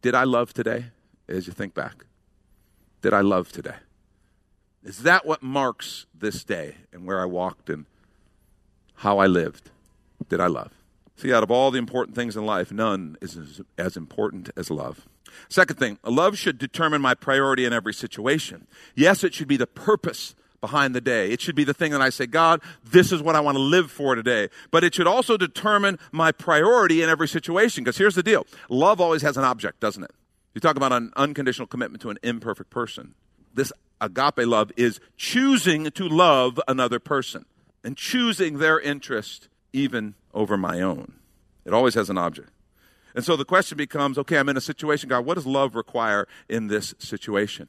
did 0.00 0.14
I 0.14 0.24
love 0.24 0.54
today? 0.54 0.86
As 1.28 1.46
you 1.46 1.52
think 1.52 1.74
back, 1.74 2.04
did 3.00 3.12
I 3.12 3.20
love 3.20 3.52
today? 3.52 3.76
Is 4.84 4.98
that 4.98 5.24
what 5.26 5.42
marks 5.42 6.06
this 6.14 6.42
day 6.44 6.76
and 6.92 7.06
where 7.06 7.20
I 7.20 7.24
walked 7.24 7.70
and 7.70 7.86
how 8.96 9.18
I 9.18 9.26
lived? 9.26 9.70
Did 10.28 10.40
I 10.40 10.46
love? 10.46 10.72
See, 11.16 11.32
out 11.32 11.42
of 11.42 11.50
all 11.50 11.70
the 11.70 11.78
important 11.78 12.16
things 12.16 12.36
in 12.36 12.44
life, 12.44 12.72
none 12.72 13.16
is 13.20 13.60
as, 13.78 13.96
important 13.96 14.50
as 14.56 14.70
love. 14.70 15.06
Second 15.48 15.76
thing, 15.76 15.98
love 16.04 16.38
should 16.38 16.58
determine 16.58 17.00
my 17.00 17.14
priority 17.14 17.64
in 17.64 17.72
every 17.72 17.94
situation. 17.94 18.66
Yes, 18.94 19.24
it 19.24 19.34
should 19.34 19.48
be 19.48 19.56
the 19.56 19.66
purpose 19.66 20.34
behind 20.62 20.94
the 20.94 21.00
day. 21.00 21.30
It 21.30 21.40
should 21.40 21.56
be 21.56 21.64
the 21.64 21.74
thing 21.74 21.92
that 21.92 22.00
I 22.00 22.08
say, 22.08 22.26
God, 22.26 22.62
this 22.84 23.12
is 23.12 23.20
what 23.20 23.36
I 23.36 23.40
want 23.40 23.56
to 23.56 23.62
live 23.62 23.90
for 23.90 24.14
today. 24.14 24.48
But 24.70 24.84
it 24.84 24.94
should 24.94 25.06
also 25.06 25.36
determine 25.36 25.98
my 26.12 26.32
priority 26.32 27.02
in 27.02 27.10
every 27.10 27.28
situation. 27.28 27.84
Because 27.84 27.98
here's 27.98 28.14
the 28.14 28.22
deal 28.22 28.46
love 28.70 29.00
always 29.00 29.22
has 29.22 29.36
an 29.36 29.44
object, 29.44 29.80
doesn't 29.80 30.04
it? 30.04 30.12
You 30.54 30.60
talk 30.60 30.76
about 30.76 30.92
an 30.92 31.12
unconditional 31.16 31.66
commitment 31.66 32.00
to 32.02 32.10
an 32.10 32.18
imperfect 32.22 32.70
person. 32.70 33.14
This 33.52 33.72
agape 34.00 34.46
love 34.46 34.72
is 34.76 35.00
choosing 35.16 35.90
to 35.90 36.08
love 36.08 36.60
another 36.68 36.98
person 36.98 37.44
and 37.84 37.96
choosing 37.96 38.58
their 38.58 38.78
interest 38.80 39.48
even 39.72 40.14
over 40.32 40.56
my 40.56 40.80
own. 40.80 41.14
It 41.64 41.72
always 41.74 41.94
has 41.94 42.08
an 42.08 42.18
object. 42.18 42.50
And 43.14 43.24
so 43.24 43.36
the 43.36 43.44
question 43.44 43.76
becomes 43.76 44.18
okay, 44.18 44.38
I'm 44.38 44.48
in 44.48 44.56
a 44.56 44.60
situation, 44.60 45.08
God, 45.08 45.24
what 45.24 45.34
does 45.34 45.46
love 45.46 45.74
require 45.74 46.26
in 46.48 46.68
this 46.68 46.94
situation? 46.98 47.68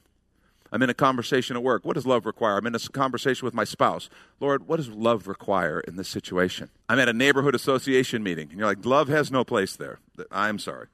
I'm 0.72 0.82
in 0.82 0.90
a 0.90 0.94
conversation 0.94 1.56
at 1.56 1.62
work. 1.62 1.84
What 1.84 1.94
does 1.94 2.04
love 2.04 2.26
require? 2.26 2.56
I'm 2.56 2.66
in 2.66 2.74
a 2.74 2.80
conversation 2.80 3.44
with 3.44 3.54
my 3.54 3.62
spouse. 3.62 4.10
Lord, 4.40 4.66
what 4.66 4.78
does 4.78 4.88
love 4.88 5.28
require 5.28 5.78
in 5.78 5.94
this 5.94 6.08
situation? 6.08 6.68
I'm 6.88 6.98
at 6.98 7.08
a 7.08 7.12
neighborhood 7.12 7.54
association 7.54 8.24
meeting, 8.24 8.48
and 8.50 8.58
you're 8.58 8.66
like, 8.66 8.84
love 8.84 9.06
has 9.06 9.30
no 9.30 9.44
place 9.44 9.76
there. 9.76 10.00
I'm 10.32 10.58
sorry. 10.58 10.88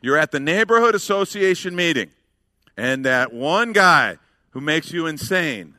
You're 0.00 0.18
at 0.18 0.32
the 0.32 0.40
neighborhood 0.40 0.96
association 0.96 1.76
meeting, 1.76 2.10
and 2.76 3.04
that 3.04 3.32
one 3.32 3.72
guy 3.72 4.18
who 4.50 4.60
makes 4.60 4.92
you 4.92 5.06
insane 5.06 5.74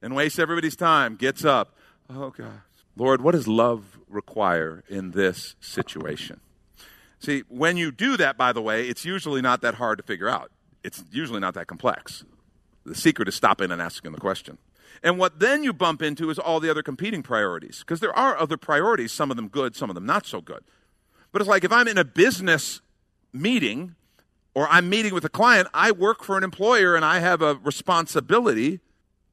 and 0.00 0.14
wastes 0.14 0.38
everybody's 0.38 0.76
time 0.76 1.16
gets 1.16 1.44
up. 1.44 1.74
Oh, 2.08 2.30
God. 2.30 2.60
Lord, 2.96 3.20
what 3.20 3.32
does 3.32 3.48
love 3.48 3.98
require 4.08 4.84
in 4.88 5.10
this 5.10 5.56
situation? 5.60 6.40
See, 7.20 7.44
when 7.48 7.76
you 7.76 7.92
do 7.92 8.16
that, 8.16 8.36
by 8.36 8.52
the 8.52 8.62
way, 8.62 8.88
it's 8.88 9.04
usually 9.04 9.42
not 9.42 9.60
that 9.60 9.74
hard 9.74 9.98
to 9.98 10.04
figure 10.04 10.28
out. 10.28 10.50
It's 10.82 11.04
usually 11.12 11.40
not 11.40 11.54
that 11.54 11.66
complex. 11.66 12.24
The 12.84 12.94
secret 12.94 13.28
is 13.28 13.34
stopping 13.34 13.70
and 13.70 13.80
asking 13.80 14.12
the 14.12 14.18
question. 14.18 14.56
And 15.02 15.18
what 15.18 15.38
then 15.38 15.62
you 15.62 15.72
bump 15.72 16.02
into 16.02 16.30
is 16.30 16.38
all 16.38 16.60
the 16.60 16.70
other 16.70 16.82
competing 16.82 17.22
priorities, 17.22 17.80
because 17.80 18.00
there 18.00 18.16
are 18.16 18.36
other 18.38 18.56
priorities, 18.56 19.12
some 19.12 19.30
of 19.30 19.36
them 19.36 19.48
good, 19.48 19.76
some 19.76 19.90
of 19.90 19.94
them 19.94 20.06
not 20.06 20.26
so 20.26 20.40
good. 20.40 20.64
But 21.30 21.42
it's 21.42 21.48
like 21.48 21.62
if 21.62 21.72
I'm 21.72 21.88
in 21.88 21.98
a 21.98 22.04
business 22.04 22.80
meeting 23.32 23.94
or 24.54 24.66
I'm 24.68 24.88
meeting 24.88 25.14
with 25.14 25.24
a 25.24 25.28
client, 25.28 25.68
I 25.72 25.92
work 25.92 26.24
for 26.24 26.36
an 26.36 26.42
employer 26.42 26.96
and 26.96 27.04
I 27.04 27.20
have 27.20 27.42
a 27.42 27.54
responsibility 27.56 28.80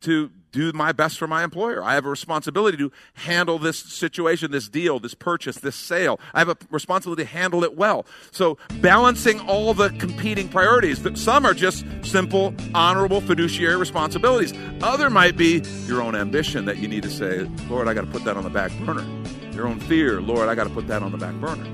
to 0.01 0.31
do 0.51 0.71
my 0.73 0.91
best 0.91 1.17
for 1.17 1.27
my 1.27 1.43
employer. 1.43 1.83
I 1.83 1.93
have 1.93 2.05
a 2.05 2.09
responsibility 2.09 2.77
to 2.77 2.91
handle 3.13 3.59
this 3.59 3.77
situation, 3.77 4.51
this 4.51 4.67
deal, 4.67 4.99
this 4.99 5.13
purchase, 5.13 5.57
this 5.57 5.75
sale. 5.75 6.19
I 6.33 6.39
have 6.39 6.49
a 6.49 6.57
responsibility 6.71 7.23
to 7.23 7.29
handle 7.29 7.63
it 7.63 7.75
well. 7.75 8.05
So 8.31 8.57
balancing 8.81 9.39
all 9.41 9.73
the 9.73 9.89
competing 9.89 10.49
priorities. 10.49 10.99
Some 11.21 11.45
are 11.45 11.53
just 11.53 11.85
simple, 12.01 12.55
honorable 12.73 13.21
fiduciary 13.21 13.75
responsibilities. 13.75 14.53
Other 14.81 15.09
might 15.09 15.37
be 15.37 15.61
your 15.85 16.01
own 16.01 16.15
ambition 16.15 16.65
that 16.65 16.77
you 16.77 16.87
need 16.87 17.03
to 17.03 17.11
say, 17.11 17.49
Lord, 17.69 17.87
I 17.87 17.93
got 17.93 18.01
to 18.01 18.11
put 18.11 18.23
that 18.23 18.37
on 18.37 18.43
the 18.43 18.49
back 18.49 18.71
burner. 18.79 19.05
Your 19.53 19.67
own 19.67 19.79
fear, 19.79 20.21
Lord, 20.21 20.49
I 20.49 20.55
got 20.55 20.65
to 20.65 20.73
put 20.73 20.87
that 20.87 21.03
on 21.03 21.11
the 21.11 21.17
back 21.17 21.35
burner. 21.35 21.67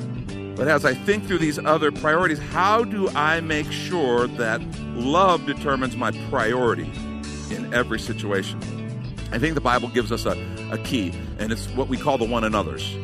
But 0.55 0.67
as 0.67 0.85
I 0.85 0.93
think 0.93 1.25
through 1.25 1.39
these 1.39 1.57
other 1.57 1.91
priorities, 1.91 2.39
how 2.39 2.83
do 2.83 3.09
I 3.09 3.41
make 3.41 3.71
sure 3.71 4.27
that 4.27 4.61
love 4.93 5.45
determines 5.45 5.95
my 5.95 6.11
priority 6.29 6.91
in 7.51 7.73
every 7.73 7.99
situation? 7.99 8.59
I 9.31 9.39
think 9.39 9.55
the 9.55 9.61
Bible 9.61 9.89
gives 9.89 10.11
us 10.11 10.25
a, 10.25 10.37
a 10.71 10.77
key, 10.77 11.11
and 11.39 11.51
it's 11.51 11.67
what 11.69 11.87
we 11.87 11.97
call 11.97 12.17
the 12.17 12.25
one 12.25 12.43
another's. 12.43 12.95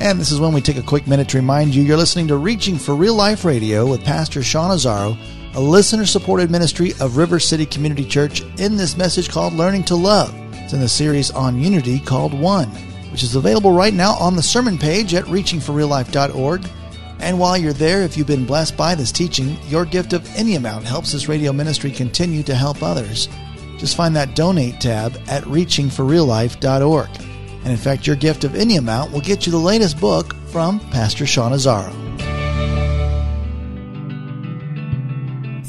And 0.00 0.20
this 0.20 0.30
is 0.30 0.40
when 0.40 0.52
we 0.52 0.60
take 0.60 0.76
a 0.76 0.82
quick 0.82 1.06
minute 1.06 1.28
to 1.30 1.38
remind 1.38 1.74
you 1.74 1.82
you're 1.82 1.96
listening 1.96 2.28
to 2.28 2.36
Reaching 2.36 2.78
for 2.78 2.94
Real 2.94 3.14
Life 3.14 3.44
Radio 3.44 3.84
with 3.84 4.04
Pastor 4.04 4.42
Sean 4.42 4.70
Azzaro, 4.70 5.18
a 5.54 5.60
listener 5.60 6.06
supported 6.06 6.50
ministry 6.50 6.92
of 7.00 7.16
River 7.16 7.40
City 7.40 7.66
Community 7.66 8.04
Church, 8.04 8.42
in 8.58 8.76
this 8.76 8.96
message 8.96 9.28
called 9.28 9.54
Learning 9.54 9.82
to 9.84 9.96
Love. 9.96 10.32
It's 10.52 10.72
in 10.72 10.80
the 10.80 10.88
series 10.88 11.30
on 11.32 11.60
unity 11.60 11.98
called 11.98 12.32
One, 12.32 12.68
which 13.10 13.22
is 13.22 13.34
available 13.34 13.72
right 13.72 13.92
now 13.92 14.12
on 14.14 14.36
the 14.36 14.42
sermon 14.42 14.78
page 14.78 15.14
at 15.14 15.24
reachingforreallife.org. 15.24 16.66
And 17.20 17.40
while 17.40 17.58
you're 17.58 17.72
there, 17.72 18.02
if 18.02 18.16
you've 18.16 18.26
been 18.26 18.46
blessed 18.46 18.76
by 18.76 18.94
this 18.94 19.10
teaching, 19.10 19.56
your 19.66 19.84
gift 19.84 20.12
of 20.12 20.26
any 20.36 20.54
amount 20.54 20.84
helps 20.84 21.12
this 21.12 21.28
radio 21.28 21.52
ministry 21.52 21.90
continue 21.90 22.42
to 22.44 22.54
help 22.54 22.82
others. 22.82 23.28
Just 23.78 23.96
find 23.96 24.14
that 24.16 24.34
donate 24.34 24.80
tab 24.80 25.16
at 25.28 25.44
reachingforreallife.org. 25.44 27.08
And 27.62 27.68
in 27.68 27.76
fact, 27.76 28.06
your 28.06 28.16
gift 28.16 28.44
of 28.44 28.54
any 28.54 28.76
amount 28.76 29.12
will 29.12 29.20
get 29.20 29.46
you 29.46 29.52
the 29.52 29.58
latest 29.58 30.00
book 30.00 30.34
from 30.48 30.80
Pastor 30.90 31.26
Sean 31.26 31.52
Azzaro. 31.52 32.07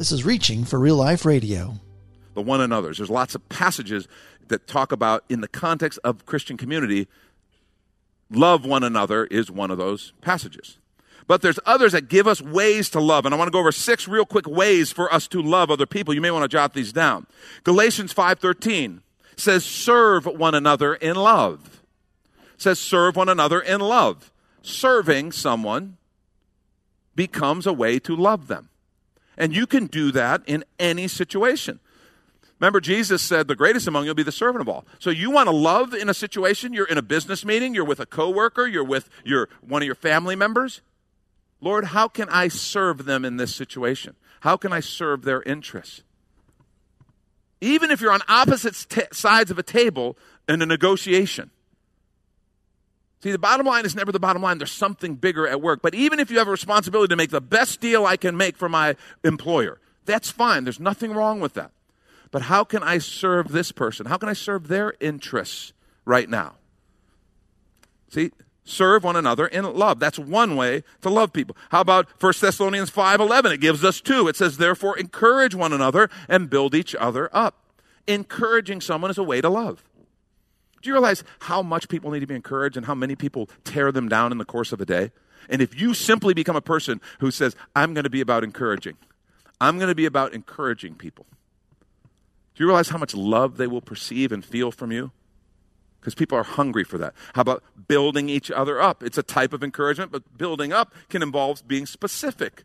This 0.00 0.12
is 0.12 0.24
Reaching 0.24 0.64
for 0.64 0.78
Real 0.78 0.96
Life 0.96 1.26
Radio. 1.26 1.74
The 2.32 2.40
one 2.40 2.62
another's. 2.62 2.96
There's 2.96 3.10
lots 3.10 3.34
of 3.34 3.46
passages 3.50 4.08
that 4.48 4.66
talk 4.66 4.92
about, 4.92 5.24
in 5.28 5.42
the 5.42 5.46
context 5.46 5.98
of 6.02 6.24
Christian 6.24 6.56
community, 6.56 7.06
love 8.30 8.64
one 8.64 8.82
another 8.82 9.26
is 9.26 9.50
one 9.50 9.70
of 9.70 9.76
those 9.76 10.14
passages. 10.22 10.78
But 11.26 11.42
there's 11.42 11.58
others 11.66 11.92
that 11.92 12.08
give 12.08 12.26
us 12.26 12.40
ways 12.40 12.88
to 12.88 12.98
love. 12.98 13.26
And 13.26 13.34
I 13.34 13.36
want 13.36 13.48
to 13.48 13.52
go 13.52 13.58
over 13.58 13.72
six 13.72 14.08
real 14.08 14.24
quick 14.24 14.48
ways 14.48 14.90
for 14.90 15.12
us 15.12 15.28
to 15.28 15.42
love 15.42 15.70
other 15.70 15.84
people. 15.84 16.14
You 16.14 16.22
may 16.22 16.30
want 16.30 16.44
to 16.44 16.48
jot 16.48 16.72
these 16.72 16.94
down. 16.94 17.26
Galatians 17.62 18.14
5:13 18.14 19.02
says 19.36 19.66
serve 19.66 20.24
one 20.24 20.54
another 20.54 20.94
in 20.94 21.14
love. 21.14 21.82
says 22.56 22.78
serve 22.78 23.16
one 23.16 23.28
another 23.28 23.60
in 23.60 23.80
love. 23.82 24.32
Serving 24.62 25.30
someone 25.32 25.98
becomes 27.14 27.66
a 27.66 27.72
way 27.74 27.98
to 27.98 28.16
love 28.16 28.46
them. 28.46 28.70
And 29.40 29.56
you 29.56 29.66
can 29.66 29.86
do 29.86 30.12
that 30.12 30.42
in 30.46 30.64
any 30.78 31.08
situation. 31.08 31.80
Remember, 32.60 32.78
Jesus 32.78 33.22
said, 33.22 33.48
The 33.48 33.56
greatest 33.56 33.88
among 33.88 34.04
you 34.04 34.10
will 34.10 34.14
be 34.14 34.22
the 34.22 34.30
servant 34.30 34.60
of 34.60 34.68
all. 34.68 34.84
So 34.98 35.08
you 35.08 35.30
want 35.30 35.48
to 35.48 35.54
love 35.56 35.94
in 35.94 36.10
a 36.10 36.14
situation, 36.14 36.74
you're 36.74 36.86
in 36.86 36.98
a 36.98 37.02
business 37.02 37.42
meeting, 37.42 37.74
you're 37.74 37.86
with 37.86 38.00
a 38.00 38.06
coworker, 38.06 38.66
you're 38.66 38.84
with 38.84 39.08
your, 39.24 39.48
one 39.66 39.80
of 39.80 39.86
your 39.86 39.94
family 39.94 40.36
members. 40.36 40.82
Lord, 41.62 41.86
how 41.86 42.06
can 42.06 42.28
I 42.28 42.48
serve 42.48 43.06
them 43.06 43.24
in 43.24 43.38
this 43.38 43.56
situation? 43.56 44.14
How 44.40 44.58
can 44.58 44.74
I 44.74 44.80
serve 44.80 45.22
their 45.22 45.42
interests? 45.42 46.02
Even 47.62 47.90
if 47.90 48.02
you're 48.02 48.12
on 48.12 48.20
opposite 48.28 48.86
t- 48.90 49.02
sides 49.10 49.50
of 49.50 49.58
a 49.58 49.62
table 49.62 50.18
in 50.46 50.60
a 50.60 50.66
negotiation, 50.66 51.50
See, 53.22 53.32
the 53.32 53.38
bottom 53.38 53.66
line 53.66 53.84
is 53.84 53.94
never 53.94 54.12
the 54.12 54.20
bottom 54.20 54.42
line. 54.42 54.58
There's 54.58 54.72
something 54.72 55.14
bigger 55.14 55.46
at 55.46 55.60
work. 55.60 55.80
But 55.82 55.94
even 55.94 56.18
if 56.20 56.30
you 56.30 56.38
have 56.38 56.48
a 56.48 56.52
responsibility 56.52 57.08
to 57.08 57.16
make 57.16 57.30
the 57.30 57.40
best 57.40 57.80
deal 57.80 58.06
I 58.06 58.16
can 58.16 58.36
make 58.36 58.56
for 58.56 58.68
my 58.68 58.96
employer, 59.22 59.78
that's 60.06 60.30
fine. 60.30 60.64
There's 60.64 60.80
nothing 60.80 61.12
wrong 61.12 61.38
with 61.40 61.54
that. 61.54 61.72
But 62.30 62.42
how 62.42 62.64
can 62.64 62.82
I 62.82 62.98
serve 62.98 63.48
this 63.48 63.72
person? 63.72 64.06
How 64.06 64.16
can 64.16 64.28
I 64.28 64.32
serve 64.32 64.68
their 64.68 64.94
interests 65.00 65.72
right 66.04 66.30
now? 66.30 66.54
See, 68.08 68.30
serve 68.64 69.04
one 69.04 69.16
another 69.16 69.46
in 69.46 69.64
love. 69.64 70.00
That's 70.00 70.18
one 70.18 70.56
way 70.56 70.84
to 71.02 71.10
love 71.10 71.32
people. 71.32 71.56
How 71.70 71.80
about 71.80 72.08
1 72.18 72.40
Thessalonians 72.40 72.90
5:11? 72.90 73.52
It 73.52 73.60
gives 73.60 73.84
us 73.84 74.00
two. 74.00 74.28
It 74.28 74.36
says, 74.36 74.56
"Therefore 74.56 74.96
encourage 74.96 75.54
one 75.54 75.72
another 75.72 76.08
and 76.28 76.48
build 76.48 76.74
each 76.74 76.94
other 76.94 77.28
up." 77.32 77.56
Encouraging 78.06 78.80
someone 78.80 79.10
is 79.10 79.18
a 79.18 79.22
way 79.22 79.40
to 79.40 79.48
love. 79.48 79.84
Do 80.82 80.88
you 80.88 80.94
realize 80.94 81.22
how 81.40 81.62
much 81.62 81.88
people 81.88 82.10
need 82.10 82.20
to 82.20 82.26
be 82.26 82.34
encouraged 82.34 82.76
and 82.76 82.86
how 82.86 82.94
many 82.94 83.14
people 83.14 83.48
tear 83.64 83.92
them 83.92 84.08
down 84.08 84.32
in 84.32 84.38
the 84.38 84.44
course 84.44 84.72
of 84.72 84.80
a 84.80 84.86
day? 84.86 85.12
And 85.48 85.60
if 85.60 85.78
you 85.78 85.94
simply 85.94 86.34
become 86.34 86.56
a 86.56 86.62
person 86.62 87.00
who 87.18 87.30
says, 87.30 87.56
I'm 87.74 87.94
going 87.94 88.04
to 88.04 88.10
be 88.10 88.20
about 88.20 88.44
encouraging, 88.44 88.96
I'm 89.60 89.78
going 89.78 89.88
to 89.88 89.94
be 89.94 90.06
about 90.06 90.32
encouraging 90.32 90.94
people. 90.94 91.26
Do 92.54 92.64
you 92.64 92.66
realize 92.66 92.88
how 92.88 92.98
much 92.98 93.14
love 93.14 93.56
they 93.56 93.66
will 93.66 93.80
perceive 93.80 94.32
and 94.32 94.44
feel 94.44 94.70
from 94.70 94.92
you? 94.92 95.12
Because 96.00 96.14
people 96.14 96.38
are 96.38 96.42
hungry 96.42 96.84
for 96.84 96.96
that. 96.98 97.14
How 97.34 97.42
about 97.42 97.62
building 97.86 98.30
each 98.30 98.50
other 98.50 98.80
up? 98.80 99.02
It's 99.02 99.18
a 99.18 99.22
type 99.22 99.52
of 99.52 99.62
encouragement, 99.62 100.12
but 100.12 100.38
building 100.38 100.72
up 100.72 100.94
can 101.10 101.22
involve 101.22 101.66
being 101.68 101.84
specific. 101.84 102.64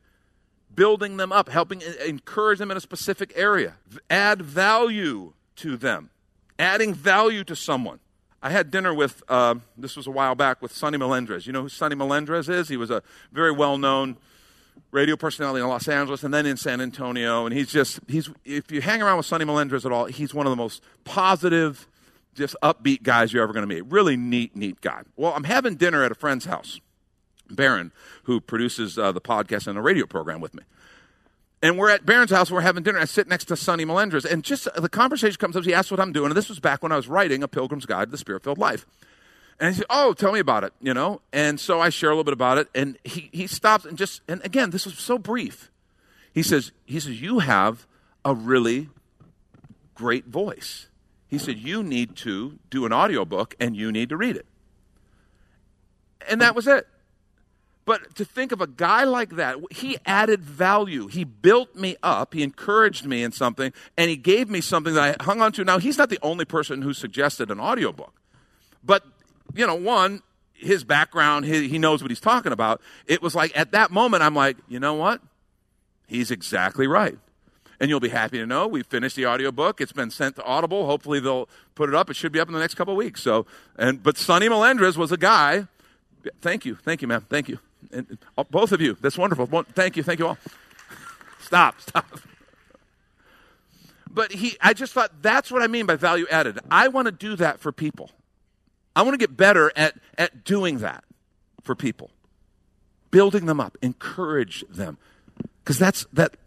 Building 0.73 1.17
them 1.17 1.31
up, 1.31 1.49
helping 1.49 1.81
encourage 2.05 2.59
them 2.59 2.71
in 2.71 2.77
a 2.77 2.81
specific 2.81 3.33
area, 3.35 3.75
add 4.09 4.41
value 4.41 5.33
to 5.57 5.77
them, 5.77 6.09
adding 6.57 6.93
value 6.93 7.43
to 7.45 7.55
someone. 7.55 7.99
I 8.45 8.49
had 8.51 8.69
dinner 8.69 8.93
with, 8.93 9.23
uh, 9.27 9.55
this 9.75 9.97
was 9.97 10.05
a 10.05 10.11
while 10.11 10.35
back, 10.35 10.61
with 10.61 10.71
Sonny 10.71 10.99
Melendrez. 10.99 11.47
You 11.47 11.53
know 11.53 11.63
who 11.63 11.69
Sonny 11.69 11.95
Melendrez 11.95 12.47
is? 12.47 12.69
He 12.69 12.77
was 12.77 12.91
a 12.91 13.01
very 13.31 13.51
well 13.51 13.79
known 13.79 14.17
radio 14.91 15.15
personality 15.15 15.63
in 15.63 15.67
Los 15.67 15.87
Angeles 15.87 16.23
and 16.23 16.31
then 16.31 16.45
in 16.45 16.55
San 16.55 16.79
Antonio. 16.79 17.47
And 17.47 17.55
he's 17.55 17.71
just, 17.71 18.01
he's, 18.07 18.29
if 18.45 18.71
you 18.71 18.81
hang 18.81 19.01
around 19.01 19.17
with 19.17 19.25
Sonny 19.25 19.45
Melendrez 19.45 19.83
at 19.83 19.91
all, 19.91 20.05
he's 20.05 20.31
one 20.31 20.45
of 20.45 20.51
the 20.51 20.57
most 20.57 20.83
positive, 21.05 21.87
just 22.35 22.55
upbeat 22.61 23.01
guys 23.01 23.33
you're 23.33 23.41
ever 23.41 23.51
going 23.51 23.67
to 23.67 23.75
meet. 23.75 23.83
Really 23.87 24.15
neat, 24.15 24.55
neat 24.55 24.79
guy. 24.79 25.01
Well, 25.15 25.33
I'm 25.33 25.45
having 25.45 25.73
dinner 25.73 26.03
at 26.03 26.11
a 26.11 26.15
friend's 26.15 26.45
house, 26.45 26.79
Baron, 27.49 27.91
who 28.25 28.39
produces 28.39 28.99
uh, 28.99 29.11
the 29.11 29.21
podcast 29.21 29.65
and 29.65 29.75
the 29.75 29.81
radio 29.81 30.05
program 30.05 30.39
with 30.39 30.53
me. 30.53 30.61
And 31.65 31.79
we're 31.79 31.89
at 31.89 32.05
Barron's 32.05 32.29
house, 32.29 32.51
we're 32.51 32.61
having 32.61 32.83
dinner. 32.83 32.99
I 32.99 33.05
sit 33.05 33.27
next 33.27 33.45
to 33.45 33.57
Sonny 33.57 33.85
Melendrez, 33.85 34.23
and 34.23 34.43
just 34.43 34.67
uh, 34.67 34.79
the 34.79 34.87
conversation 34.87 35.37
comes 35.39 35.57
up. 35.57 35.63
He 35.63 35.73
asks 35.73 35.89
what 35.89 35.99
I'm 35.99 36.13
doing, 36.13 36.27
and 36.27 36.37
this 36.37 36.47
was 36.47 36.59
back 36.59 36.83
when 36.83 36.91
I 36.91 36.95
was 36.95 37.07
writing 37.07 37.41
A 37.41 37.47
Pilgrim's 37.47 37.87
Guide 37.87 38.05
to 38.05 38.11
the 38.11 38.19
Spirit 38.19 38.43
Filled 38.43 38.59
Life. 38.59 38.85
And 39.59 39.73
he 39.73 39.79
said, 39.79 39.87
Oh, 39.89 40.13
tell 40.13 40.31
me 40.31 40.39
about 40.39 40.63
it, 40.63 40.73
you 40.79 40.93
know? 40.93 41.21
And 41.33 41.59
so 41.59 41.81
I 41.81 41.89
share 41.89 42.11
a 42.11 42.13
little 42.13 42.23
bit 42.23 42.33
about 42.33 42.59
it, 42.59 42.67
and 42.75 42.99
he, 43.03 43.31
he 43.33 43.47
stops 43.47 43.83
and 43.83 43.97
just, 43.97 44.21
and 44.27 44.45
again, 44.45 44.69
this 44.69 44.85
was 44.85 44.93
so 44.99 45.17
brief. 45.17 45.71
He 46.31 46.43
says, 46.43 46.71
he 46.85 46.99
says, 46.99 47.19
You 47.19 47.39
have 47.39 47.87
a 48.23 48.35
really 48.35 48.89
great 49.95 50.27
voice. 50.27 50.85
He 51.27 51.39
said, 51.39 51.57
You 51.57 51.81
need 51.81 52.15
to 52.17 52.59
do 52.69 52.85
an 52.85 52.93
audiobook 52.93 53.55
and 53.59 53.75
you 53.75 53.91
need 53.91 54.09
to 54.09 54.17
read 54.17 54.35
it. 54.35 54.45
And 56.29 56.41
that 56.41 56.53
was 56.53 56.67
it. 56.67 56.87
But 57.85 58.15
to 58.15 58.25
think 58.25 58.51
of 58.51 58.61
a 58.61 58.67
guy 58.67 59.03
like 59.03 59.35
that, 59.35 59.57
he 59.71 59.97
added 60.05 60.41
value. 60.43 61.07
He 61.07 61.23
built 61.23 61.75
me 61.75 61.95
up. 62.01 62.33
He 62.33 62.41
encouraged 62.41 63.05
me 63.05 63.21
in 63.21 63.31
something, 63.31 63.71
and 63.95 64.09
he 64.09 64.17
gave 64.17 64.49
me 64.49 64.59
something 64.59 64.95
that 64.95 65.19
I 65.19 65.23
hung 65.23 65.41
on 65.41 65.51
to. 65.53 65.63
Now, 65.63 65.77
he's 65.77 65.97
not 65.97 66.09
the 66.09 66.19
only 66.23 66.45
person 66.45 66.81
who 66.81 66.93
suggested 66.93 67.51
an 67.51 67.59
audiobook. 67.59 68.19
But, 68.83 69.03
you 69.53 69.67
know, 69.67 69.75
one, 69.75 70.23
his 70.53 70.83
background, 70.83 71.45
he, 71.45 71.67
he 71.67 71.77
knows 71.77 72.01
what 72.01 72.09
he's 72.09 72.19
talking 72.19 72.51
about. 72.51 72.81
It 73.05 73.21
was 73.21 73.35
like 73.35 73.55
at 73.55 73.71
that 73.71 73.91
moment, 73.91 74.23
I'm 74.23 74.35
like, 74.35 74.57
you 74.67 74.79
know 74.79 74.95
what? 74.95 75.21
He's 76.07 76.31
exactly 76.31 76.87
right. 76.87 77.17
And 77.79 77.89
you'll 77.89 77.99
be 77.99 78.09
happy 78.09 78.37
to 78.37 78.45
know 78.45 78.67
we've 78.67 78.85
finished 78.85 79.15
the 79.15 79.25
audiobook. 79.25 79.81
It's 79.81 79.91
been 79.91 80.09
sent 80.09 80.37
to 80.37 80.43
Audible. 80.43 80.85
Hopefully 80.85 81.19
they'll 81.19 81.49
put 81.75 81.89
it 81.89 81.95
up. 81.95 82.09
It 82.09 82.15
should 82.15 82.31
be 82.31 82.39
up 82.39 82.47
in 82.47 82.53
the 82.53 82.59
next 82.59 82.75
couple 82.75 82.93
of 82.93 82.97
weeks. 82.97 83.21
So, 83.21 83.45
and 83.77 84.01
but 84.01 84.17
Sonny 84.17 84.47
Melendrez 84.47 84.97
was 84.97 85.11
a 85.11 85.17
guy. 85.17 85.67
Thank 86.41 86.65
you, 86.65 86.75
thank 86.75 87.01
you, 87.01 87.07
ma'am. 87.07 87.25
Thank 87.29 87.49
you, 87.49 87.59
and, 87.91 88.17
uh, 88.37 88.43
both 88.49 88.71
of 88.71 88.81
you. 88.81 88.97
That's 89.01 89.17
wonderful. 89.17 89.45
Thank 89.73 89.97
you, 89.97 90.03
thank 90.03 90.19
you 90.19 90.27
all. 90.27 90.37
Stop, 91.41 91.79
stop. 91.87 92.05
But 94.09 94.31
he, 94.31 94.57
I 94.61 94.73
just 94.73 94.93
thought 94.93 95.21
that's 95.21 95.51
what 95.51 95.61
I 95.61 95.67
mean 95.67 95.85
by 95.85 95.95
value 95.95 96.25
added. 96.31 96.59
I 96.71 96.87
want 96.87 97.07
to 97.07 97.11
do 97.11 97.35
that 97.35 97.59
for 97.59 97.71
people. 97.71 98.11
I 98.95 99.01
want 99.01 99.13
to 99.13 99.17
get 99.17 99.35
better 99.35 99.71
at 99.75 99.95
at 100.17 100.45
doing 100.45 100.79
that 100.79 101.03
for 101.61 101.75
people, 101.75 102.11
building 103.11 103.45
them 103.45 103.59
up, 103.59 103.77
encourage 103.81 104.63
them, 104.69 104.97
because 105.63 105.77
that's 105.77 106.05
that 106.13 106.37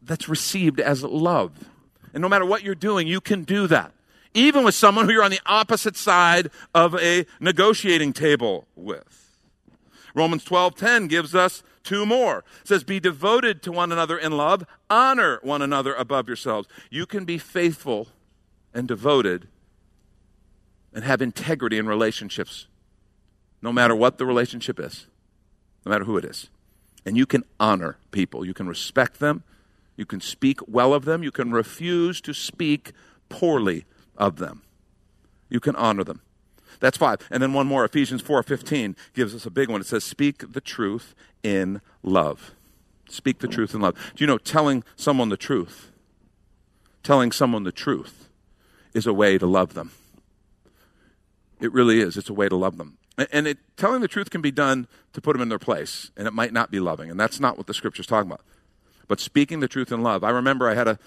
that's 0.00 0.28
received 0.28 0.78
as 0.78 1.02
love. 1.02 1.68
And 2.14 2.22
no 2.22 2.28
matter 2.28 2.46
what 2.46 2.62
you're 2.62 2.74
doing, 2.74 3.08
you 3.08 3.20
can 3.20 3.42
do 3.42 3.66
that. 3.66 3.92
Even 4.32 4.64
with 4.64 4.74
someone 4.74 5.06
who 5.06 5.12
you're 5.12 5.24
on 5.24 5.30
the 5.30 5.40
opposite 5.46 5.96
side 5.96 6.50
of 6.74 6.94
a 6.94 7.26
negotiating 7.40 8.12
table 8.12 8.66
with. 8.76 9.25
Romans 10.16 10.44
12:10 10.44 11.08
gives 11.08 11.34
us 11.34 11.62
two 11.84 12.06
more. 12.06 12.38
It 12.62 12.68
says 12.68 12.84
be 12.84 12.98
devoted 12.98 13.62
to 13.62 13.70
one 13.70 13.92
another 13.92 14.16
in 14.16 14.32
love, 14.32 14.64
honor 14.88 15.38
one 15.42 15.60
another 15.60 15.94
above 15.94 16.26
yourselves. 16.26 16.66
You 16.90 17.04
can 17.04 17.26
be 17.26 17.36
faithful 17.36 18.08
and 18.72 18.88
devoted 18.88 19.46
and 20.94 21.04
have 21.04 21.20
integrity 21.20 21.76
in 21.76 21.86
relationships 21.86 22.66
no 23.60 23.72
matter 23.72 23.94
what 23.94 24.16
the 24.16 24.24
relationship 24.24 24.80
is, 24.80 25.06
no 25.84 25.90
matter 25.90 26.04
who 26.04 26.16
it 26.16 26.24
is. 26.24 26.48
And 27.04 27.18
you 27.18 27.26
can 27.26 27.44
honor 27.60 27.98
people. 28.10 28.44
You 28.44 28.54
can 28.54 28.66
respect 28.66 29.20
them. 29.20 29.44
You 29.96 30.06
can 30.06 30.22
speak 30.22 30.60
well 30.66 30.94
of 30.94 31.04
them. 31.04 31.22
You 31.22 31.30
can 31.30 31.52
refuse 31.52 32.22
to 32.22 32.32
speak 32.32 32.92
poorly 33.28 33.84
of 34.16 34.36
them. 34.36 34.62
You 35.50 35.60
can 35.60 35.76
honor 35.76 36.04
them. 36.04 36.22
That's 36.80 36.96
five. 36.96 37.20
And 37.30 37.42
then 37.42 37.52
one 37.52 37.66
more, 37.66 37.84
Ephesians 37.84 38.22
4:15 38.22 38.96
gives 39.14 39.34
us 39.34 39.46
a 39.46 39.50
big 39.50 39.68
one. 39.68 39.80
It 39.80 39.86
says, 39.86 40.04
"Speak 40.04 40.52
the 40.52 40.60
truth 40.60 41.14
in 41.42 41.80
love." 42.02 42.52
Speak 43.08 43.38
the 43.38 43.48
truth 43.48 43.72
in 43.72 43.80
love. 43.80 43.94
Do 44.16 44.24
you 44.24 44.26
know 44.26 44.38
telling 44.38 44.82
someone 44.96 45.28
the 45.28 45.36
truth? 45.36 45.92
Telling 47.04 47.30
someone 47.30 47.62
the 47.62 47.70
truth 47.70 48.28
is 48.94 49.06
a 49.06 49.12
way 49.12 49.38
to 49.38 49.46
love 49.46 49.74
them. 49.74 49.92
It 51.60 51.72
really 51.72 52.00
is. 52.00 52.16
It's 52.16 52.28
a 52.28 52.34
way 52.34 52.48
to 52.48 52.56
love 52.56 52.78
them. 52.78 52.98
And 53.32 53.46
it, 53.46 53.58
telling 53.76 54.00
the 54.00 54.08
truth 54.08 54.28
can 54.28 54.42
be 54.42 54.50
done 54.50 54.88
to 55.12 55.20
put 55.20 55.34
them 55.34 55.40
in 55.40 55.48
their 55.48 55.58
place, 55.58 56.10
and 56.16 56.26
it 56.26 56.34
might 56.34 56.52
not 56.52 56.70
be 56.70 56.80
loving, 56.80 57.10
and 57.10 57.18
that's 57.18 57.38
not 57.38 57.56
what 57.56 57.66
the 57.68 57.74
scripture's 57.74 58.06
talking 58.06 58.30
about 58.30 58.42
but 59.08 59.20
speaking 59.20 59.60
the 59.60 59.68
truth 59.68 59.92
in 59.92 60.02
love. 60.02 60.24
I 60.24 60.30
remember 60.30 60.68
I 60.68 60.74
had 60.74 60.88
a, 60.88 60.98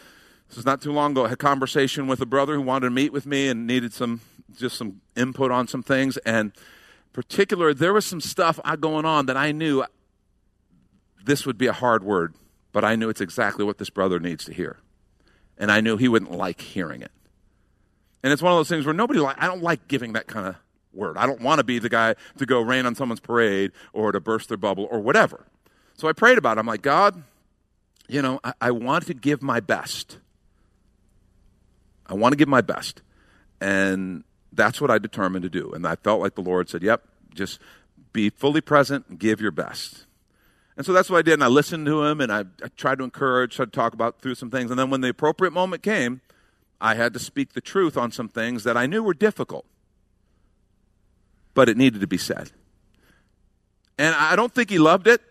this 0.47 0.58
is 0.58 0.65
not 0.65 0.82
too 0.82 0.91
long 0.91 1.12
ago, 1.12 1.25
I 1.25 1.29
had 1.29 1.34
a 1.34 1.38
conversation 1.38 2.08
with 2.08 2.21
a 2.21 2.25
brother 2.25 2.55
who 2.55 2.62
wanted 2.62 2.88
to 2.88 2.91
meet 2.91 3.13
with 3.13 3.25
me 3.25 3.47
and 3.47 3.67
needed 3.67 3.93
some, 3.93 4.21
just 4.57 4.77
some 4.77 5.01
input 5.15 5.51
on 5.51 5.67
some 5.67 5.83
things. 5.83 6.17
And 6.17 6.51
particular, 7.13 7.73
there 7.73 7.93
was 7.93 8.05
some 8.05 8.21
stuff 8.21 8.59
going 8.79 9.05
on 9.05 9.25
that 9.27 9.38
I 9.38 9.51
knew 9.51 9.83
this 11.23 11.45
would 11.45 11.57
be 11.57 11.67
a 11.67 11.73
hard 11.73 12.03
word, 12.03 12.33
but 12.71 12.83
I 12.83 12.95
knew 12.95 13.09
it's 13.09 13.21
exactly 13.21 13.65
what 13.65 13.77
this 13.77 13.89
brother 13.89 14.19
needs 14.19 14.45
to 14.45 14.53
hear. 14.53 14.77
And 15.57 15.71
I 15.71 15.81
knew 15.81 15.97
he 15.97 16.07
wouldn't 16.07 16.31
like 16.31 16.62
hearing 16.62 17.01
it. 17.01 17.12
And 18.23 18.33
it's 18.33 18.41
one 18.41 18.51
of 18.51 18.57
those 18.57 18.69
things 18.69 18.85
where 18.85 18.93
nobody 18.93 19.19
like, 19.19 19.41
I 19.41 19.47
don't 19.47 19.62
like 19.62 19.88
giving 19.88 20.13
that 20.13 20.27
kind 20.27 20.47
of 20.47 20.55
word. 20.93 21.17
I 21.17 21.25
don't 21.25 21.41
want 21.41 21.59
to 21.59 21.63
be 21.63 21.79
the 21.79 21.89
guy 21.89 22.15
to 22.38 22.45
go 22.45 22.62
rain 22.62 22.85
on 22.85 22.95
someone's 22.95 23.19
parade 23.19 23.71
or 23.93 24.12
to 24.12 24.19
burst 24.19 24.49
their 24.49 24.57
bubble 24.57 24.88
or 24.89 24.99
whatever. 24.99 25.45
So 25.95 26.07
I 26.07 26.13
prayed 26.13 26.38
about 26.38 26.57
it. 26.57 26.62
I'm 26.62 26.65
like, 26.65 26.81
God, 26.81 27.23
you 28.07 28.21
know, 28.21 28.39
I, 28.43 28.53
I 28.62 28.71
want 28.71 29.05
to 29.07 29.13
give 29.13 29.41
my 29.41 29.59
best. 29.59 30.17
I 32.05 32.13
want 32.13 32.33
to 32.33 32.38
give 32.38 32.47
my 32.47 32.62
best. 32.62 33.01
And 33.62 34.23
that's 34.51 34.81
what 34.81 34.91
I 34.91 34.97
determined 34.97 35.43
to 35.43 35.49
do. 35.49 35.71
And 35.71 35.85
I 35.85 35.95
felt 35.95 36.21
like 36.21 36.35
the 36.35 36.41
Lord 36.41 36.69
said, 36.69 36.83
yep, 36.83 37.03
just 37.33 37.59
be 38.13 38.29
fully 38.29 38.62
present 38.62 39.05
and 39.09 39.19
give 39.19 39.39
your 39.41 39.51
best. 39.51 40.05
And 40.75 40.85
so 40.85 40.93
that's 40.93 41.09
what 41.09 41.17
I 41.17 41.21
did. 41.21 41.33
And 41.33 41.43
I 41.43 41.47
listened 41.47 41.85
to 41.88 42.03
him 42.05 42.21
and 42.21 42.31
I, 42.31 42.45
I 42.63 42.69
tried 42.77 42.99
to 42.99 43.03
encourage, 43.03 43.55
tried 43.55 43.65
to 43.65 43.71
talk 43.71 43.93
about 43.93 44.21
through 44.21 44.35
some 44.35 44.49
things. 44.49 44.71
And 44.71 44.79
then 44.79 44.89
when 44.89 45.01
the 45.01 45.09
appropriate 45.09 45.51
moment 45.51 45.83
came, 45.83 46.21
I 46.81 46.95
had 46.95 47.13
to 47.13 47.19
speak 47.19 47.53
the 47.53 47.62
truth 47.62 47.97
on 47.97 48.12
some 48.12 48.29
things 48.29 48.63
that 48.63 48.77
I 48.77 48.85
knew 48.85 49.03
were 49.03 49.13
difficult. 49.13 49.65
But 51.53 51.67
it 51.67 51.77
needed 51.77 52.01
to 52.01 52.07
be 52.07 52.17
said. 52.17 52.51
And 53.97 54.15
I 54.15 54.38
don't 54.38 54.53
think 54.53 54.69
he 54.69 54.79
loved 54.79 55.07
it, 55.07 55.21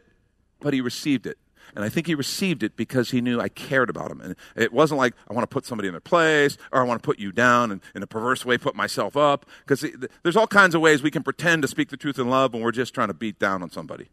but 0.61 0.74
he 0.74 0.83
received 0.83 1.26
it. 1.26 1.38
And 1.74 1.85
I 1.85 1.88
think 1.88 2.07
he 2.07 2.14
received 2.14 2.62
it 2.62 2.76
because 2.76 3.11
he 3.11 3.20
knew 3.20 3.40
I 3.40 3.48
cared 3.48 3.90
about 3.90 4.11
him. 4.11 4.20
And 4.20 4.37
it 4.57 4.72
wasn't 4.72 4.98
like 4.98 5.14
I 5.28 5.35
want 5.35 5.48
to 5.48 5.52
put 5.52 5.66
somebody 5.66 5.88
in 5.88 5.92
their 5.92 6.00
place 6.00 6.57
or 6.72 6.81
I 6.81 6.85
want 6.85 7.02
to 7.02 7.07
put 7.07 7.18
you 7.18 7.33
down 7.33 7.70
and 7.70 7.81
in 7.94 8.02
a 8.02 8.07
perverse 8.07 8.44
way 8.44 8.59
put 8.59 8.74
myself 8.74 9.16
up. 9.16 9.46
Because 9.66 9.85
there's 10.22 10.37
all 10.37 10.46
kinds 10.46 10.74
of 10.74 10.81
ways 10.81 11.02
we 11.02 11.11
can 11.11 11.22
pretend 11.22 11.62
to 11.62 11.68
speak 11.68 11.90
the 11.90 11.96
truth 11.96 12.18
in 12.18 12.28
love 12.28 12.52
when 12.52 12.62
we're 12.62 12.72
just 12.72 12.94
trying 12.94 13.09
to 13.09 13.14
beat 13.14 13.38
down 13.38 13.62
on 13.62 13.70
somebody. 13.70 14.09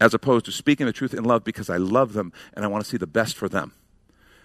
As 0.00 0.12
opposed 0.12 0.44
to 0.46 0.52
speaking 0.52 0.86
the 0.86 0.92
truth 0.92 1.14
in 1.14 1.24
love 1.24 1.42
because 1.44 1.70
I 1.70 1.78
love 1.78 2.12
them 2.12 2.32
and 2.54 2.64
I 2.64 2.68
want 2.68 2.84
to 2.84 2.90
see 2.90 2.98
the 2.98 3.06
best 3.06 3.36
for 3.36 3.48
them. 3.48 3.72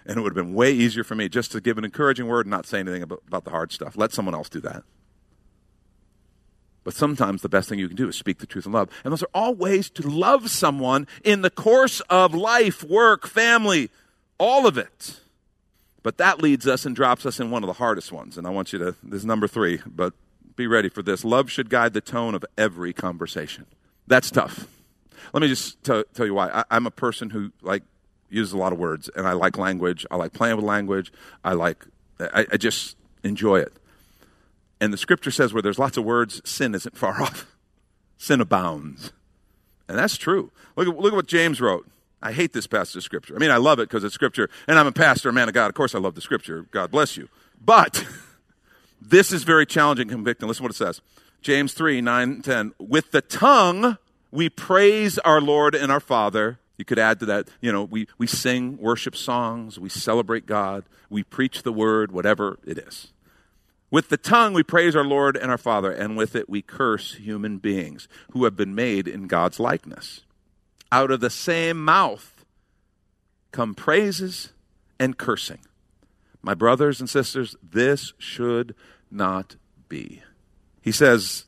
And 0.06 0.18
it 0.18 0.22
would 0.22 0.36
have 0.36 0.46
been 0.46 0.54
way 0.54 0.72
easier 0.72 1.04
for 1.04 1.16
me 1.16 1.30
just 1.30 1.52
to 1.52 1.62
give 1.62 1.78
an 1.78 1.86
encouraging 1.86 2.28
word 2.28 2.46
and 2.46 2.52
not 2.52 2.66
say 2.66 2.80
anything 2.80 3.04
about, 3.04 3.44
the 3.44 3.52
hard 3.52 3.72
stuff. 3.72 3.96
Let 3.96 4.12
someone 4.14 4.34
else 4.34 4.50
do 4.50 4.60
that. 4.62 4.84
But 6.84 6.94
sometimes 6.96 7.42
the 7.42 7.50
best 7.50 7.70
thing 7.70 7.78
you 7.78 7.88
can 7.88 7.98
do 7.98 8.10
is 8.10 8.16
speak 8.16 8.40
the 8.40 8.48
truth 8.48 8.66
in 8.66 8.72
love. 8.72 8.90
And 9.04 9.12
those 9.12 9.22
are 9.22 9.30
all 9.34 9.54
ways 9.54 9.90
to 9.92 10.08
love 10.08 10.50
someone 10.50 11.08
in 11.24 11.42
the 11.44 11.52
course 11.52 12.00
of 12.10 12.34
life, 12.34 12.84
work, 12.84 13.28
family, 13.28 13.90
all 14.40 14.66
of 14.66 14.78
it. 14.78 15.20
But 16.04 16.18
that 16.18 16.42
leads 16.42 16.68
us 16.68 16.86
and 16.86 16.96
drops 16.96 17.26
us 17.26 17.40
in 17.40 17.52
one 17.52 17.64
of 17.64 17.68
the 17.68 17.74
hardest 17.74 18.12
ones. 18.12 18.38
And 18.38 18.48
I 18.48 18.50
want 18.50 18.74
you 18.74 18.80
to, 18.80 18.96
this 19.04 19.20
is 19.20 19.26
number 19.26 19.48
three, 19.48 19.80
but 19.86 20.14
be 20.56 20.66
ready 20.66 20.90
for 20.90 21.04
this. 21.04 21.24
Love 21.24 21.52
should 21.52 21.70
guide 21.70 21.94
the 21.94 22.02
tone 22.02 22.34
of 22.34 22.44
every 22.58 22.94
conversation. 22.94 23.68
That's 24.08 24.32
tough. 24.32 24.68
Let 25.34 25.42
me 25.42 25.48
just 25.48 25.84
t- 25.84 26.04
tell 26.14 26.26
you 26.26 26.34
why. 26.34 26.64
I, 26.70 26.76
am 26.76 26.88
a 26.88 26.92
person 26.92 27.30
who 27.30 27.52
like 27.62 27.84
uses 28.30 28.54
a 28.54 28.58
lot 28.58 28.74
of 28.74 28.80
words, 28.80 29.10
and 29.16 29.28
I 29.28 29.34
like 29.34 29.58
language. 29.58 30.06
I 30.10 30.16
like 30.16 30.34
playing 30.34 30.56
with 30.56 30.66
language. 30.66 31.14
I 31.44 31.54
like, 31.54 31.86
I, 32.20 32.48
I 32.52 32.58
just 32.58 32.98
enjoy 33.24 33.60
it. 33.60 33.74
And 34.82 34.92
the 34.92 34.98
scripture 34.98 35.30
says 35.30 35.54
where 35.54 35.62
there's 35.62 35.78
lots 35.78 35.96
of 35.96 36.04
words, 36.04 36.42
sin 36.44 36.74
isn't 36.74 36.98
far 36.98 37.22
off. 37.22 37.46
Sin 38.18 38.42
abounds. 38.42 39.14
And 39.88 39.98
that's 39.98 40.18
true. 40.18 40.52
Look 40.76 40.88
at, 40.88 40.98
look 40.98 41.14
at 41.14 41.16
what 41.16 41.28
James 41.28 41.62
wrote. 41.62 41.88
I 42.22 42.34
hate 42.34 42.54
this 42.54 42.68
passage 42.68 42.98
of 42.98 43.04
scripture. 43.04 43.36
I 43.36 43.40
mean, 43.40 43.52
I 43.52 43.58
love 43.58 43.80
it 43.80 43.90
because 43.90 44.04
it's 44.04 44.14
scripture, 44.14 44.50
and 44.68 44.78
I'm 44.78 44.86
a 44.86 44.92
pastor, 44.92 45.30
a 45.30 45.34
man 45.34 45.48
of 45.48 45.56
God. 45.56 45.70
Of 45.70 45.76
course, 45.76 45.96
I 45.96 46.00
love 46.00 46.14
the 46.14 46.22
scripture. 46.22 46.66
God 46.72 46.92
bless 46.92 47.18
you. 47.18 47.30
But 47.64 48.06
this 49.02 49.32
is 49.32 49.44
very 49.44 49.66
challenging, 49.66 50.08
convicting. 50.08 50.48
Listen 50.48 50.62
to 50.62 50.64
what 50.66 50.72
it 50.72 50.76
says 50.76 51.02
James 51.42 51.74
3 51.74 52.02
9 52.02 52.42
10. 52.42 52.74
With 52.80 53.12
the 53.12 53.22
tongue, 53.22 53.98
we 54.32 54.50
praise 54.50 55.18
our 55.20 55.42
Lord 55.42 55.74
and 55.74 55.92
our 55.92 56.00
Father. 56.00 56.60
You 56.78 56.86
could 56.86 57.00
add 57.00 57.20
to 57.20 57.26
that, 57.28 57.48
you 57.60 57.72
know, 57.72 57.84
we, 57.84 58.08
we 58.18 58.26
sing 58.26 58.78
worship 58.78 59.16
songs, 59.16 59.80
we 59.80 59.90
celebrate 59.90 60.48
God, 60.48 60.84
we 61.10 61.22
preach 61.22 61.62
the 61.62 61.74
word, 61.74 62.12
whatever 62.12 62.58
it 62.66 62.78
is. 62.80 63.12
With 63.92 64.08
the 64.08 64.18
tongue, 64.18 64.54
we 64.54 64.64
praise 64.64 64.96
our 64.96 65.04
Lord 65.04 65.36
and 65.36 65.52
our 65.52 65.58
Father, 65.58 65.92
and 65.92 66.16
with 66.16 66.34
it, 66.34 66.50
we 66.50 66.62
curse 66.62 67.16
human 67.16 67.58
beings 67.58 68.08
who 68.32 68.46
have 68.46 68.56
been 68.56 68.74
made 68.74 69.06
in 69.06 69.28
God's 69.28 69.60
likeness. 69.60 70.22
Out 70.94 71.12
of 71.12 71.20
the 71.20 71.30
same 71.30 71.84
mouth 71.84 72.46
come 73.52 73.76
praises 73.76 74.54
and 74.98 75.18
cursing. 75.18 75.60
My 76.42 76.54
brothers 76.54 77.02
and 77.02 77.10
sisters, 77.10 77.56
this 77.62 78.14
should 78.18 78.76
not 79.12 79.58
be. 79.90 80.24
He 80.82 80.94
says 80.94 81.46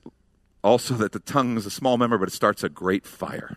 also 0.61 0.95
that 0.95 1.13
the 1.13 1.19
tongue 1.19 1.57
is 1.57 1.65
a 1.65 1.71
small 1.71 1.97
member, 1.97 2.17
but 2.17 2.27
it 2.27 2.33
starts 2.33 2.61
a 2.61 2.69
great 2.69 3.05
fire. 3.05 3.55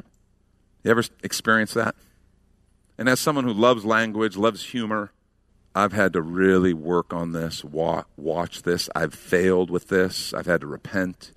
You 0.85 0.93
ever 0.93 1.03
experience 1.25 1.75
that? 1.75 1.97
And 2.97 3.09
as 3.09 3.19
someone 3.19 3.45
who 3.45 3.53
loves 3.53 3.85
language, 3.85 4.37
loves 4.37 4.67
humor, 4.67 5.11
I've 5.77 5.93
had 5.93 6.15
to 6.15 6.23
really 6.23 6.73
work 6.73 7.13
on 7.13 7.33
this, 7.33 7.63
wa- 7.63 8.05
watch 8.17 8.63
this. 8.63 8.89
I've 8.95 9.13
failed 9.13 9.69
with 9.71 9.89
this. 9.89 10.33
I've 10.33 10.47
had 10.47 10.63
to 10.63 10.67
repent. 10.67 11.33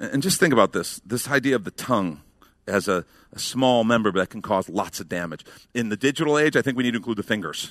And 0.00 0.20
just 0.20 0.40
think 0.40 0.52
about 0.52 0.72
this 0.72 1.00
this 1.06 1.28
idea 1.28 1.54
of 1.54 1.62
the 1.62 1.70
tongue 1.70 2.20
as 2.66 2.88
a, 2.88 3.04
a, 3.32 3.38
small 3.38 3.84
member 3.84 4.10
that 4.10 4.30
can 4.30 4.42
cause 4.42 4.68
lots 4.68 4.98
of 4.98 5.08
damage. 5.08 5.44
In 5.74 5.90
the 5.90 5.96
digital 5.96 6.36
age, 6.36 6.56
I 6.56 6.62
think 6.62 6.76
we 6.76 6.82
need 6.82 6.90
to 6.92 6.96
include 6.96 7.18
the 7.18 7.22
fingers. 7.22 7.70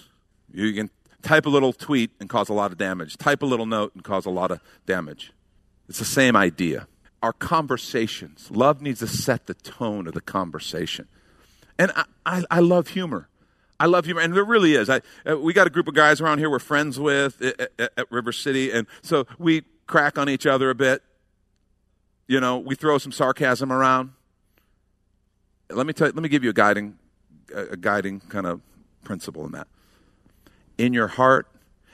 You 0.54 0.72
can 0.72 0.90
type 1.24 1.46
a 1.46 1.50
little 1.50 1.74
tweet 1.74 2.12
and 2.22 2.30
cause 2.30 2.48
a 2.48 2.54
lot 2.54 2.72
of 2.72 2.78
damage, 2.78 3.18
type 3.18 3.42
a 3.42 3.46
little 3.46 3.66
note 3.66 3.94
and 3.94 4.02
cause 4.02 4.26
a 4.26 4.30
lot 4.30 4.50
of 4.50 4.62
damage. 4.86 5.34
It's 5.90 6.00
the 6.00 6.06
same 6.06 6.38
idea. 6.38 6.88
Our 7.22 7.34
conversations, 7.34 8.50
love 8.50 8.82
needs 8.82 9.00
to 9.00 9.08
set 9.08 9.48
the 9.48 9.56
tone 9.56 10.08
of 10.08 10.14
the 10.14 10.22
conversation. 10.22 11.10
And 11.78 11.92
I, 11.96 12.06
I, 12.26 12.44
I 12.50 12.60
love 12.60 12.90
humor. 12.90 13.28
I 13.80 13.86
love 13.88 14.06
humor, 14.06 14.22
and 14.22 14.34
there 14.36 14.44
really 14.44 14.76
is. 14.76 14.90
I, 14.90 15.02
uh, 15.30 15.38
we 15.38 15.54
got 15.54 15.68
a 15.68 15.70
group 15.70 15.88
of 15.88 15.94
guys 15.94 16.22
around 16.22 16.40
here 16.40 16.50
we're 16.50 16.60
friends 16.60 17.00
with 17.00 17.42
at, 17.42 17.72
at, 17.80 17.94
at 17.98 18.12
River 18.12 18.32
City, 18.32 18.72
and 18.72 18.88
so 19.02 19.26
we 19.38 19.64
crack 19.88 20.18
on 20.18 20.30
each 20.30 20.46
other 20.46 20.70
a 20.70 20.76
bit. 20.76 21.02
You 22.28 22.40
know, 22.40 22.58
we 22.58 22.76
throw 22.76 22.98
some 22.98 23.12
sarcasm 23.12 23.72
around. 23.72 24.12
Let 25.70 25.86
me 25.86 25.94
tell 25.94 26.08
you, 26.08 26.14
let 26.14 26.24
me 26.24 26.30
give 26.30 26.44
you 26.44 26.52
a 26.52 26.54
guiding, 26.54 26.98
a 27.54 27.76
guiding 27.76 28.22
kind 28.22 28.46
of 28.46 28.62
principle 29.04 29.46
in 29.46 29.52
that. 29.54 29.68
In 30.78 30.94
your 30.94 31.08
heart, 31.08 31.48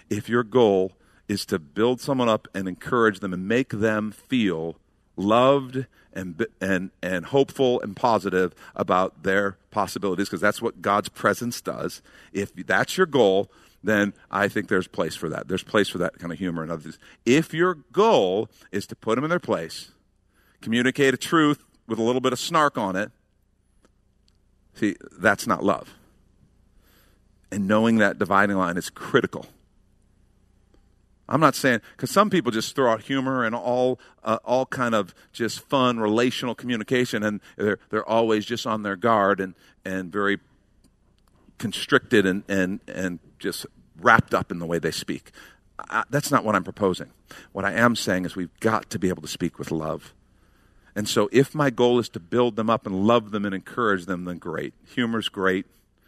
if 0.09 0.29
your 0.29 0.43
goal 0.43 0.93
is 1.27 1.45
to 1.45 1.59
build 1.59 2.01
someone 2.01 2.29
up 2.29 2.47
and 2.53 2.67
encourage 2.67 3.19
them 3.19 3.33
and 3.33 3.47
make 3.47 3.69
them 3.69 4.11
feel 4.11 4.77
loved 5.19 5.85
and, 6.13 6.45
and, 6.59 6.89
and 7.03 7.25
hopeful 7.25 7.79
and 7.81 7.95
positive 7.95 8.55
about 8.75 9.23
their 9.23 9.57
possibilities, 9.69 10.27
because 10.27 10.41
that's 10.41 10.61
what 10.61 10.81
God's 10.81 11.09
presence 11.09 11.61
does. 11.61 12.01
If 12.33 12.55
that's 12.55 12.97
your 12.97 13.05
goal, 13.05 13.51
then 13.83 14.13
I 14.31 14.47
think 14.47 14.67
there's 14.67 14.87
place 14.87 15.15
for 15.15 15.29
that. 15.29 15.47
There's 15.47 15.63
place 15.63 15.87
for 15.87 15.99
that 15.99 16.17
kind 16.17 16.33
of 16.33 16.39
humor 16.39 16.63
and 16.63 16.71
other 16.71 16.81
things. 16.81 16.97
If 17.25 17.53
your 17.53 17.75
goal 17.91 18.49
is 18.71 18.87
to 18.87 18.95
put 18.95 19.15
them 19.15 19.23
in 19.23 19.29
their 19.29 19.39
place, 19.39 19.91
communicate 20.61 21.13
a 21.13 21.17
truth 21.17 21.63
with 21.87 21.99
a 21.99 22.03
little 22.03 22.21
bit 22.21 22.33
of 22.33 22.39
snark 22.39 22.77
on 22.77 22.95
it, 22.95 23.11
see, 24.73 24.95
that's 25.17 25.45
not 25.45 25.63
love. 25.63 25.93
And 27.51 27.67
knowing 27.67 27.97
that 27.97 28.19
dividing 28.19 28.57
line 28.57 28.77
is 28.77 28.89
critical. 28.89 29.47
I'm 31.29 31.39
not 31.39 31.53
saying 31.53 31.81
because 31.95 32.09
some 32.09 32.31
people 32.31 32.51
just 32.51 32.75
throw 32.75 32.91
out 32.91 33.03
humor 33.03 33.45
and 33.45 33.53
all 33.53 33.99
uh, 34.23 34.39
all 34.43 34.65
kind 34.65 34.95
of 34.95 35.13
just 35.31 35.59
fun 35.61 35.99
relational 35.99 36.55
communication, 36.55 37.23
and 37.23 37.39
they're 37.55 37.77
they're 37.89 38.07
always 38.07 38.45
just 38.45 38.65
on 38.65 38.81
their 38.81 38.95
guard 38.95 39.39
and 39.39 39.53
and 39.85 40.11
very 40.11 40.39
constricted 41.59 42.25
and 42.25 42.43
and 42.49 42.79
and 42.87 43.19
just 43.37 43.67
wrapped 44.01 44.33
up 44.33 44.51
in 44.51 44.57
the 44.57 44.65
way 44.65 44.79
they 44.79 44.91
speak. 44.91 45.31
I, 45.77 46.03
that's 46.09 46.31
not 46.31 46.43
what 46.43 46.55
I'm 46.55 46.63
proposing. 46.63 47.11
What 47.51 47.63
I 47.63 47.73
am 47.73 47.95
saying 47.95 48.25
is 48.25 48.35
we've 48.35 48.59
got 48.59 48.89
to 48.89 48.99
be 48.99 49.09
able 49.09 49.21
to 49.21 49.27
speak 49.27 49.59
with 49.59 49.71
love. 49.71 50.13
And 50.95 51.07
so, 51.07 51.29
if 51.31 51.53
my 51.53 51.69
goal 51.69 51.99
is 51.99 52.09
to 52.09 52.19
build 52.19 52.55
them 52.55 52.69
up 52.69 52.87
and 52.87 53.05
love 53.05 53.29
them 53.29 53.45
and 53.45 53.53
encourage 53.53 54.07
them, 54.07 54.25
then 54.25 54.39
great. 54.39 54.73
Humor's 54.95 55.29
great. 55.29 55.67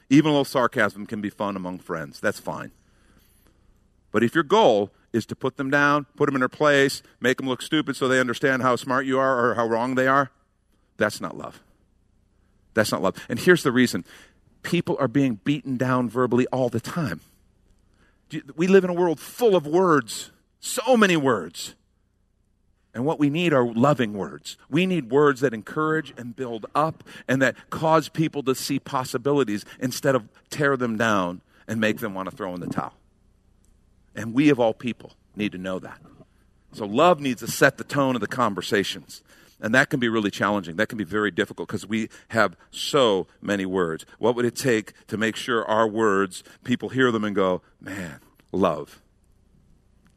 Even 0.09 0.29
a 0.29 0.31
little 0.31 0.45
sarcasm 0.45 1.05
can 1.05 1.21
be 1.21 1.29
fun 1.29 1.55
among 1.55 1.79
friends. 1.79 2.19
That's 2.19 2.39
fine. 2.39 2.71
But 4.11 4.23
if 4.23 4.35
your 4.35 4.43
goal 4.43 4.91
is 5.13 5.25
to 5.27 5.35
put 5.35 5.57
them 5.57 5.69
down, 5.69 6.05
put 6.15 6.27
them 6.27 6.35
in 6.35 6.41
their 6.41 6.49
place, 6.49 7.03
make 7.19 7.37
them 7.37 7.47
look 7.47 7.61
stupid 7.61 7.95
so 7.95 8.07
they 8.07 8.19
understand 8.19 8.61
how 8.61 8.75
smart 8.75 9.05
you 9.05 9.19
are 9.19 9.49
or 9.49 9.55
how 9.55 9.67
wrong 9.67 9.95
they 9.95 10.07
are, 10.07 10.31
that's 10.97 11.19
not 11.19 11.37
love. 11.37 11.61
That's 12.73 12.91
not 12.91 13.01
love. 13.01 13.15
And 13.27 13.39
here's 13.39 13.63
the 13.63 13.71
reason 13.71 14.05
people 14.63 14.95
are 14.99 15.07
being 15.07 15.35
beaten 15.43 15.77
down 15.77 16.09
verbally 16.09 16.47
all 16.47 16.69
the 16.69 16.79
time. 16.79 17.21
We 18.55 18.67
live 18.67 18.83
in 18.83 18.89
a 18.89 18.93
world 18.93 19.19
full 19.19 19.55
of 19.55 19.67
words, 19.67 20.31
so 20.59 20.95
many 20.95 21.17
words. 21.17 21.75
And 22.93 23.05
what 23.05 23.19
we 23.19 23.29
need 23.29 23.53
are 23.53 23.65
loving 23.65 24.13
words. 24.13 24.57
We 24.69 24.85
need 24.85 25.11
words 25.11 25.41
that 25.41 25.53
encourage 25.53 26.13
and 26.17 26.35
build 26.35 26.65
up 26.75 27.03
and 27.27 27.41
that 27.41 27.55
cause 27.69 28.09
people 28.09 28.43
to 28.43 28.53
see 28.53 28.79
possibilities 28.79 29.65
instead 29.79 30.13
of 30.13 30.27
tear 30.49 30.75
them 30.75 30.97
down 30.97 31.41
and 31.67 31.79
make 31.79 31.99
them 31.99 32.13
want 32.13 32.29
to 32.29 32.35
throw 32.35 32.53
in 32.53 32.59
the 32.59 32.67
towel. 32.67 32.93
And 34.15 34.33
we, 34.33 34.49
of 34.49 34.59
all 34.59 34.73
people, 34.73 35.13
need 35.35 35.51
to 35.53 35.57
know 35.57 35.79
that. 35.79 35.99
So, 36.73 36.85
love 36.85 37.19
needs 37.19 37.41
to 37.41 37.47
set 37.47 37.77
the 37.77 37.83
tone 37.83 38.15
of 38.15 38.21
the 38.21 38.27
conversations. 38.27 39.21
And 39.59 39.75
that 39.75 39.89
can 39.89 39.99
be 39.99 40.09
really 40.09 40.31
challenging. 40.31 40.77
That 40.77 40.89
can 40.89 40.97
be 40.97 41.03
very 41.03 41.29
difficult 41.29 41.67
because 41.67 41.85
we 41.85 42.09
have 42.29 42.57
so 42.71 43.27
many 43.41 43.65
words. 43.65 44.05
What 44.17 44.35
would 44.35 44.45
it 44.45 44.55
take 44.55 44.93
to 45.07 45.17
make 45.17 45.35
sure 45.35 45.63
our 45.65 45.87
words, 45.87 46.43
people 46.63 46.89
hear 46.89 47.11
them 47.11 47.23
and 47.23 47.35
go, 47.35 47.61
man, 47.79 48.19
love? 48.51 49.01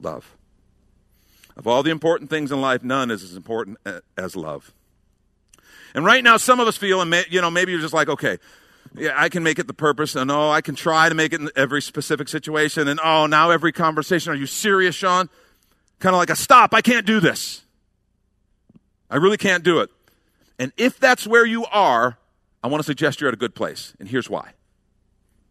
Love. 0.00 0.34
Of 1.56 1.66
all 1.66 1.82
the 1.82 1.90
important 1.90 2.30
things 2.30 2.50
in 2.50 2.60
life, 2.60 2.82
none 2.82 3.10
is 3.10 3.22
as 3.22 3.36
important 3.36 3.78
as 4.16 4.34
love. 4.34 4.72
And 5.94 6.04
right 6.04 6.24
now, 6.24 6.38
some 6.38 6.58
of 6.58 6.66
us 6.66 6.76
feel, 6.76 7.00
and 7.00 7.14
you 7.30 7.40
know, 7.40 7.50
maybe 7.50 7.70
you're 7.70 7.80
just 7.80 7.94
like, 7.94 8.08
okay, 8.08 8.38
yeah, 8.94 9.12
I 9.16 9.28
can 9.28 9.42
make 9.42 9.58
it 9.58 9.66
the 9.66 9.74
purpose, 9.74 10.14
and 10.14 10.30
oh, 10.30 10.50
I 10.50 10.60
can 10.60 10.74
try 10.74 11.08
to 11.08 11.14
make 11.14 11.32
it 11.32 11.40
in 11.40 11.50
every 11.56 11.82
specific 11.82 12.28
situation, 12.28 12.88
and 12.88 13.00
oh, 13.02 13.26
now 13.26 13.50
every 13.50 13.72
conversation. 13.72 14.32
Are 14.32 14.36
you 14.36 14.46
serious, 14.46 14.94
Sean? 14.94 15.28
Kind 15.98 16.14
of 16.14 16.18
like 16.18 16.30
a 16.30 16.36
stop. 16.36 16.74
I 16.74 16.80
can't 16.80 17.06
do 17.06 17.20
this. 17.20 17.62
I 19.10 19.16
really 19.16 19.36
can't 19.36 19.64
do 19.64 19.80
it. 19.80 19.90
And 20.58 20.72
if 20.76 20.98
that's 20.98 21.26
where 21.26 21.44
you 21.44 21.64
are, 21.66 22.18
I 22.62 22.68
want 22.68 22.80
to 22.80 22.86
suggest 22.86 23.20
you're 23.20 23.28
at 23.28 23.34
a 23.34 23.38
good 23.38 23.54
place, 23.54 23.94
and 23.98 24.08
here's 24.08 24.30
why. 24.30 24.52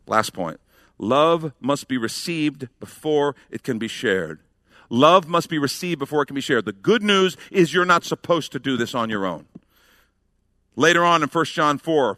Last 0.08 0.34
point 0.34 0.60
love 0.98 1.54
must 1.60 1.88
be 1.88 1.98
received 1.98 2.70
before 2.80 3.36
it 3.50 3.64
can 3.64 3.78
be 3.78 3.88
shared. 3.88 4.40
Love 4.90 5.28
must 5.28 5.50
be 5.50 5.58
received 5.58 6.00
before 6.00 6.22
it 6.22 6.28
can 6.28 6.36
be 6.36 6.42
shared. 6.42 6.66
The 6.66 6.72
good 6.72 7.02
news 7.02 7.36
is 7.52 7.74
you're 7.74 7.86
not 7.86 8.04
supposed 8.04 8.52
to 8.52 8.60
do 8.60 8.78
this 8.78 8.94
on 8.94 9.10
your 9.10 9.26
own. 9.26 9.46
Later 10.76 11.04
on 11.04 11.24
in 11.24 11.30
1 11.30 11.46
John 11.46 11.78
4, 11.78 12.18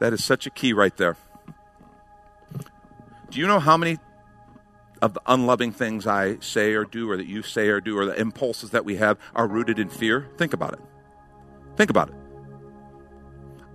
That 0.00 0.12
is 0.12 0.24
such 0.24 0.46
a 0.46 0.50
key 0.50 0.72
right 0.72 0.96
there. 0.96 1.16
Do 3.30 3.38
you 3.38 3.46
know 3.46 3.60
how 3.60 3.76
many 3.76 3.98
of 5.00 5.14
the 5.14 5.22
unloving 5.26 5.72
things 5.72 6.06
I 6.06 6.38
say 6.40 6.72
or 6.72 6.84
do, 6.84 7.08
or 7.08 7.16
that 7.16 7.26
you 7.26 7.42
say 7.42 7.68
or 7.68 7.80
do, 7.80 7.96
or 7.96 8.06
the 8.06 8.20
impulses 8.20 8.70
that 8.70 8.84
we 8.84 8.96
have 8.96 9.18
are 9.34 9.46
rooted 9.46 9.78
in 9.78 9.88
fear? 9.88 10.28
Think 10.36 10.52
about 10.52 10.72
it. 10.72 10.80
Think 11.76 11.90
about 11.90 12.08
it. 12.08 12.14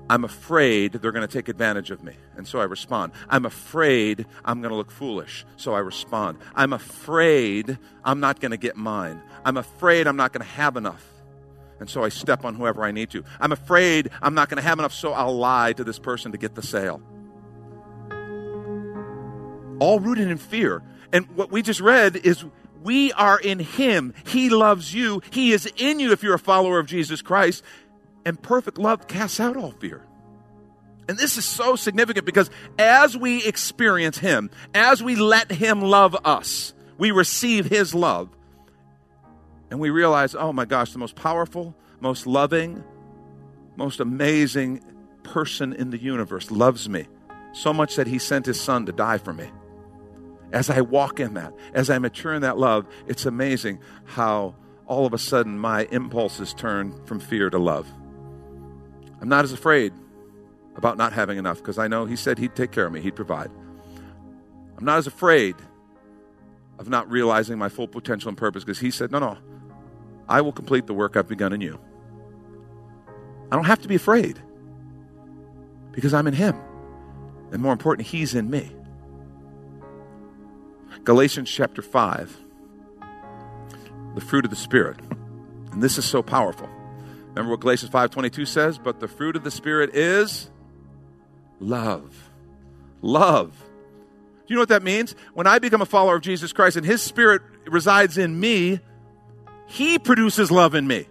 I'm 0.07 0.23
afraid 0.23 0.93
they're 0.93 1.11
going 1.11 1.27
to 1.27 1.33
take 1.33 1.49
advantage 1.49 1.89
of 1.89 2.03
me, 2.03 2.13
and 2.37 2.47
so 2.47 2.59
I 2.59 2.65
respond. 2.65 3.13
I'm 3.27 3.45
afraid 3.45 4.27
I'm 4.43 4.61
going 4.61 4.69
to 4.69 4.75
look 4.75 4.91
foolish, 4.91 5.45
so 5.57 5.73
I 5.73 5.79
respond. 5.79 6.37
I'm 6.53 6.73
afraid 6.73 7.79
I'm 8.03 8.19
not 8.19 8.39
going 8.39 8.51
to 8.51 8.57
get 8.57 8.75
mine. 8.75 9.19
I'm 9.43 9.57
afraid 9.57 10.05
I'm 10.05 10.15
not 10.15 10.31
going 10.31 10.45
to 10.45 10.51
have 10.53 10.77
enough, 10.77 11.03
and 11.79 11.89
so 11.89 12.03
I 12.03 12.09
step 12.09 12.45
on 12.45 12.55
whoever 12.55 12.83
I 12.83 12.91
need 12.91 13.09
to. 13.11 13.23
I'm 13.39 13.51
afraid 13.51 14.09
I'm 14.21 14.33
not 14.33 14.49
going 14.49 14.57
to 14.57 14.67
have 14.67 14.79
enough, 14.79 14.93
so 14.93 15.13
I'll 15.13 15.37
lie 15.37 15.73
to 15.73 15.83
this 15.83 15.99
person 15.99 16.31
to 16.31 16.37
get 16.37 16.55
the 16.55 16.61
sale. 16.61 17.01
All 19.79 19.99
rooted 19.99 20.29
in 20.29 20.37
fear. 20.37 20.81
And 21.11 21.27
what 21.35 21.51
we 21.51 21.61
just 21.61 21.81
read 21.81 22.15
is 22.15 22.45
we 22.81 23.11
are 23.13 23.39
in 23.39 23.59
Him. 23.59 24.13
He 24.25 24.49
loves 24.49 24.93
you. 24.93 25.21
He 25.31 25.51
is 25.51 25.71
in 25.77 25.99
you 25.99 26.11
if 26.11 26.23
you're 26.23 26.35
a 26.35 26.39
follower 26.39 26.79
of 26.79 26.85
Jesus 26.85 27.21
Christ. 27.21 27.63
And 28.25 28.41
perfect 28.41 28.77
love 28.77 29.07
casts 29.07 29.39
out 29.39 29.57
all 29.57 29.71
fear. 29.71 30.01
And 31.07 31.17
this 31.17 31.37
is 31.37 31.45
so 31.45 31.75
significant 31.75 32.25
because 32.25 32.49
as 32.79 33.15
we 33.15 33.45
experience 33.45 34.17
Him, 34.17 34.49
as 34.73 35.03
we 35.03 35.15
let 35.15 35.51
Him 35.51 35.81
love 35.81 36.15
us, 36.25 36.73
we 36.97 37.11
receive 37.11 37.65
His 37.65 37.93
love. 37.93 38.34
And 39.75 39.81
we 39.81 39.89
realize, 39.89 40.35
oh 40.35 40.53
my 40.53 40.63
gosh, 40.63 40.93
the 40.93 40.99
most 40.99 41.17
powerful, 41.17 41.75
most 41.99 42.25
loving, 42.25 42.81
most 43.75 43.99
amazing 43.99 44.81
person 45.23 45.73
in 45.73 45.89
the 45.89 45.97
universe 45.97 46.49
loves 46.49 46.87
me 46.87 47.07
so 47.51 47.73
much 47.73 47.97
that 47.97 48.07
He 48.07 48.17
sent 48.17 48.45
His 48.45 48.57
Son 48.57 48.85
to 48.85 48.93
die 48.93 49.17
for 49.17 49.33
me. 49.33 49.49
As 50.53 50.69
I 50.69 50.79
walk 50.79 51.19
in 51.19 51.33
that, 51.33 51.53
as 51.73 51.89
I 51.89 51.97
mature 51.97 52.33
in 52.33 52.41
that 52.43 52.57
love, 52.57 52.87
it's 53.05 53.25
amazing 53.25 53.79
how 54.05 54.55
all 54.85 55.05
of 55.05 55.13
a 55.13 55.17
sudden 55.17 55.59
my 55.59 55.89
impulses 55.91 56.53
turn 56.53 56.97
from 57.05 57.19
fear 57.19 57.49
to 57.49 57.59
love. 57.59 57.85
I'm 59.19 59.27
not 59.27 59.43
as 59.43 59.51
afraid. 59.51 59.91
about 60.77 60.95
not 60.97 61.11
having 61.11 61.37
enough 61.37 61.57
because 61.57 61.77
I 61.77 61.89
know 61.89 62.05
He 62.05 62.15
said 62.15 62.37
He'd 62.37 62.55
take 62.55 62.71
care 62.71 62.85
of 62.85 62.93
me, 62.93 63.01
He'd 63.01 63.17
provide. 63.17 63.51
I'm 64.77 64.85
not 64.85 64.99
as 64.99 65.07
afraid 65.07 65.57
of 66.79 66.87
not 66.87 67.11
realizing 67.11 67.57
my 67.57 67.67
full 67.67 67.89
potential 67.89 68.29
and 68.29 68.37
purpose 68.37 68.63
because 68.63 68.79
He 68.79 68.89
said, 68.89 69.11
No, 69.11 69.19
no, 69.19 69.37
I 70.27 70.41
will 70.41 70.51
complete 70.51 70.87
the 70.87 70.93
work 70.93 71.15
I've 71.15 71.27
begun 71.27 71.53
in 71.53 71.61
you. 71.61 71.79
I 73.51 73.55
don't 73.55 73.65
have 73.65 73.81
to 73.81 73.87
be 73.87 73.95
afraid 73.95 74.41
because 75.91 76.13
I'm 76.13 76.27
in 76.27 76.33
Him. 76.33 76.55
And 77.51 77.61
more 77.61 77.73
important, 77.73 78.07
He's 78.07 78.33
in 78.35 78.49
me. 78.49 78.71
Galatians 81.03 81.49
chapter 81.49 81.81
5, 81.81 82.37
the 84.15 84.21
fruit 84.21 84.45
of 84.45 84.49
the 84.49 84.57
Spirit. 84.57 84.97
And 85.71 85.83
this 85.83 85.97
is 85.97 86.05
so 86.05 86.23
powerful. 86.23 86.69
Remember 87.35 87.51
what 87.51 87.59
Galatians 87.59 87.91
5:22 87.91 88.47
says, 88.47 88.77
but 88.77 89.01
the 89.01 89.09
fruit 89.09 89.35
of 89.35 89.43
the 89.43 89.51
spirit 89.51 89.93
is 89.93 90.49
love. 91.59 92.29
Love. 93.01 93.51
Do 94.47 94.53
you 94.53 94.55
know 94.55 94.61
what 94.61 94.69
that 94.69 94.83
means? 94.83 95.15
When 95.33 95.45
I 95.45 95.59
become 95.59 95.81
a 95.81 95.85
follower 95.85 96.15
of 96.15 96.21
Jesus 96.21 96.53
Christ 96.53 96.77
and 96.77 96.85
his 96.85 97.01
spirit 97.01 97.41
resides 97.65 98.17
in 98.17 98.39
me, 98.39 98.79
he 99.67 99.99
produces 99.99 100.51
love 100.51 100.75
in 100.75 100.87
me. 100.87 101.07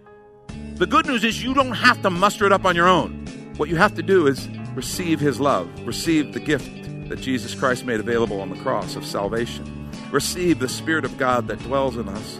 The 0.75 0.85
good 0.85 1.05
news 1.05 1.23
is 1.23 1.43
you 1.43 1.53
don't 1.53 1.71
have 1.71 2.01
to 2.01 2.09
muster 2.09 2.45
it 2.45 2.51
up 2.51 2.65
on 2.65 2.75
your 2.75 2.87
own. 2.87 3.25
What 3.57 3.69
you 3.69 3.75
have 3.77 3.95
to 3.95 4.03
do 4.03 4.27
is 4.27 4.47
receive 4.75 5.19
his 5.19 5.39
love, 5.39 5.69
receive 5.85 6.33
the 6.33 6.39
gift 6.39 6.69
that 7.09 7.21
Jesus 7.21 7.55
Christ 7.55 7.85
made 7.85 7.99
available 7.99 8.41
on 8.41 8.49
the 8.49 8.57
cross 8.57 8.95
of 8.95 9.05
salvation. 9.05 9.89
Receive 10.11 10.59
the 10.59 10.67
spirit 10.69 11.05
of 11.05 11.17
God 11.17 11.47
that 11.47 11.59
dwells 11.59 11.97
in 11.97 12.09
us 12.09 12.39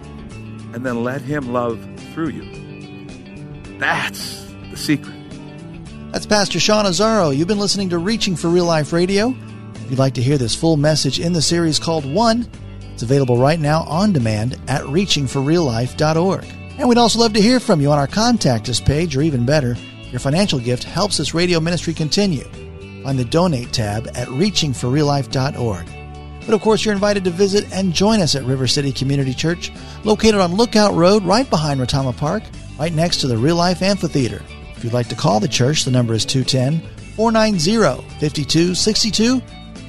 and 0.74 0.86
then 0.86 1.04
let 1.04 1.22
him 1.22 1.54
love 1.54 1.80
through 2.14 2.30
you. 2.30 3.78
That's 3.80 4.46
the 4.72 4.78
secret. 4.78 5.16
That's 6.12 6.26
Pastor 6.26 6.60
Sean 6.60 6.86
Azzaro. 6.86 7.36
You've 7.36 7.48
been 7.48 7.60
listening 7.60 7.90
to 7.90 7.98
Reaching 7.98 8.36
for 8.36 8.50
Real 8.50 8.66
Life 8.66 8.92
Radio. 8.94 9.36
If 9.76 9.90
you'd 9.90 10.00
like 10.00 10.16
to 10.16 10.22
hear 10.22 10.38
this 10.38 10.56
full 10.56 10.78
message 10.78 11.20
in 11.20 11.34
the 11.34 11.42
series 11.42 11.80
called 11.80 12.06
One, 12.06 12.50
it's 12.96 13.04
available 13.04 13.36
right 13.36 13.60
now 13.60 13.82
on 13.82 14.14
demand 14.14 14.54
at 14.70 14.82
reachingforreallife.org. 14.84 16.46
And 16.78 16.88
we'd 16.88 16.98
also 16.98 17.20
love 17.20 17.34
to 17.34 17.42
hear 17.42 17.60
from 17.60 17.82
you 17.82 17.92
on 17.92 18.00
our 18.00 18.08
Contact 18.08 18.70
Us 18.70 18.80
page, 18.80 19.18
or 19.18 19.22
even 19.22 19.46
better, 19.46 19.76
your 20.12 20.22
financial 20.22 20.60
gift 20.60 20.86
helps 20.86 21.18
this 21.18 21.34
radio 21.34 21.60
ministry 21.60 21.94
continue. 21.94 22.46
Find 23.04 23.20
the 23.20 23.26
Donate 23.26 23.74
tab 23.74 24.08
at 24.16 24.30
reachingforreallife.org. 24.30 25.86
But 26.46 26.54
of 26.54 26.62
course, 26.62 26.86
you're 26.86 26.94
invited 26.94 27.26
to 27.26 27.32
visit 27.32 27.70
and 27.74 27.92
join 27.92 28.22
us 28.22 28.34
at 28.34 28.46
River 28.46 28.66
City 28.66 28.94
Community 28.94 29.34
Church, 29.34 29.74
located 30.06 30.40
on 30.40 30.56
Lookout 30.56 30.94
Road 30.94 31.24
right 31.24 31.50
behind 31.50 31.82
Retama 31.82 32.16
Park 32.16 32.44
right 32.80 32.94
next 32.94 33.18
to 33.18 33.28
the 33.28 33.38
Real 33.38 33.58
Life 33.58 33.82
Amphitheater. 33.82 34.42
If 34.78 34.86
you'd 34.86 34.94
like 34.94 35.10
to 35.10 35.16
call 35.16 35.42
the 35.42 35.50
church, 35.50 35.84
the 35.84 35.92
number 35.92 36.14
is 36.14 36.24
210 36.24 36.80
490 37.18 38.08
5262. 38.22 39.42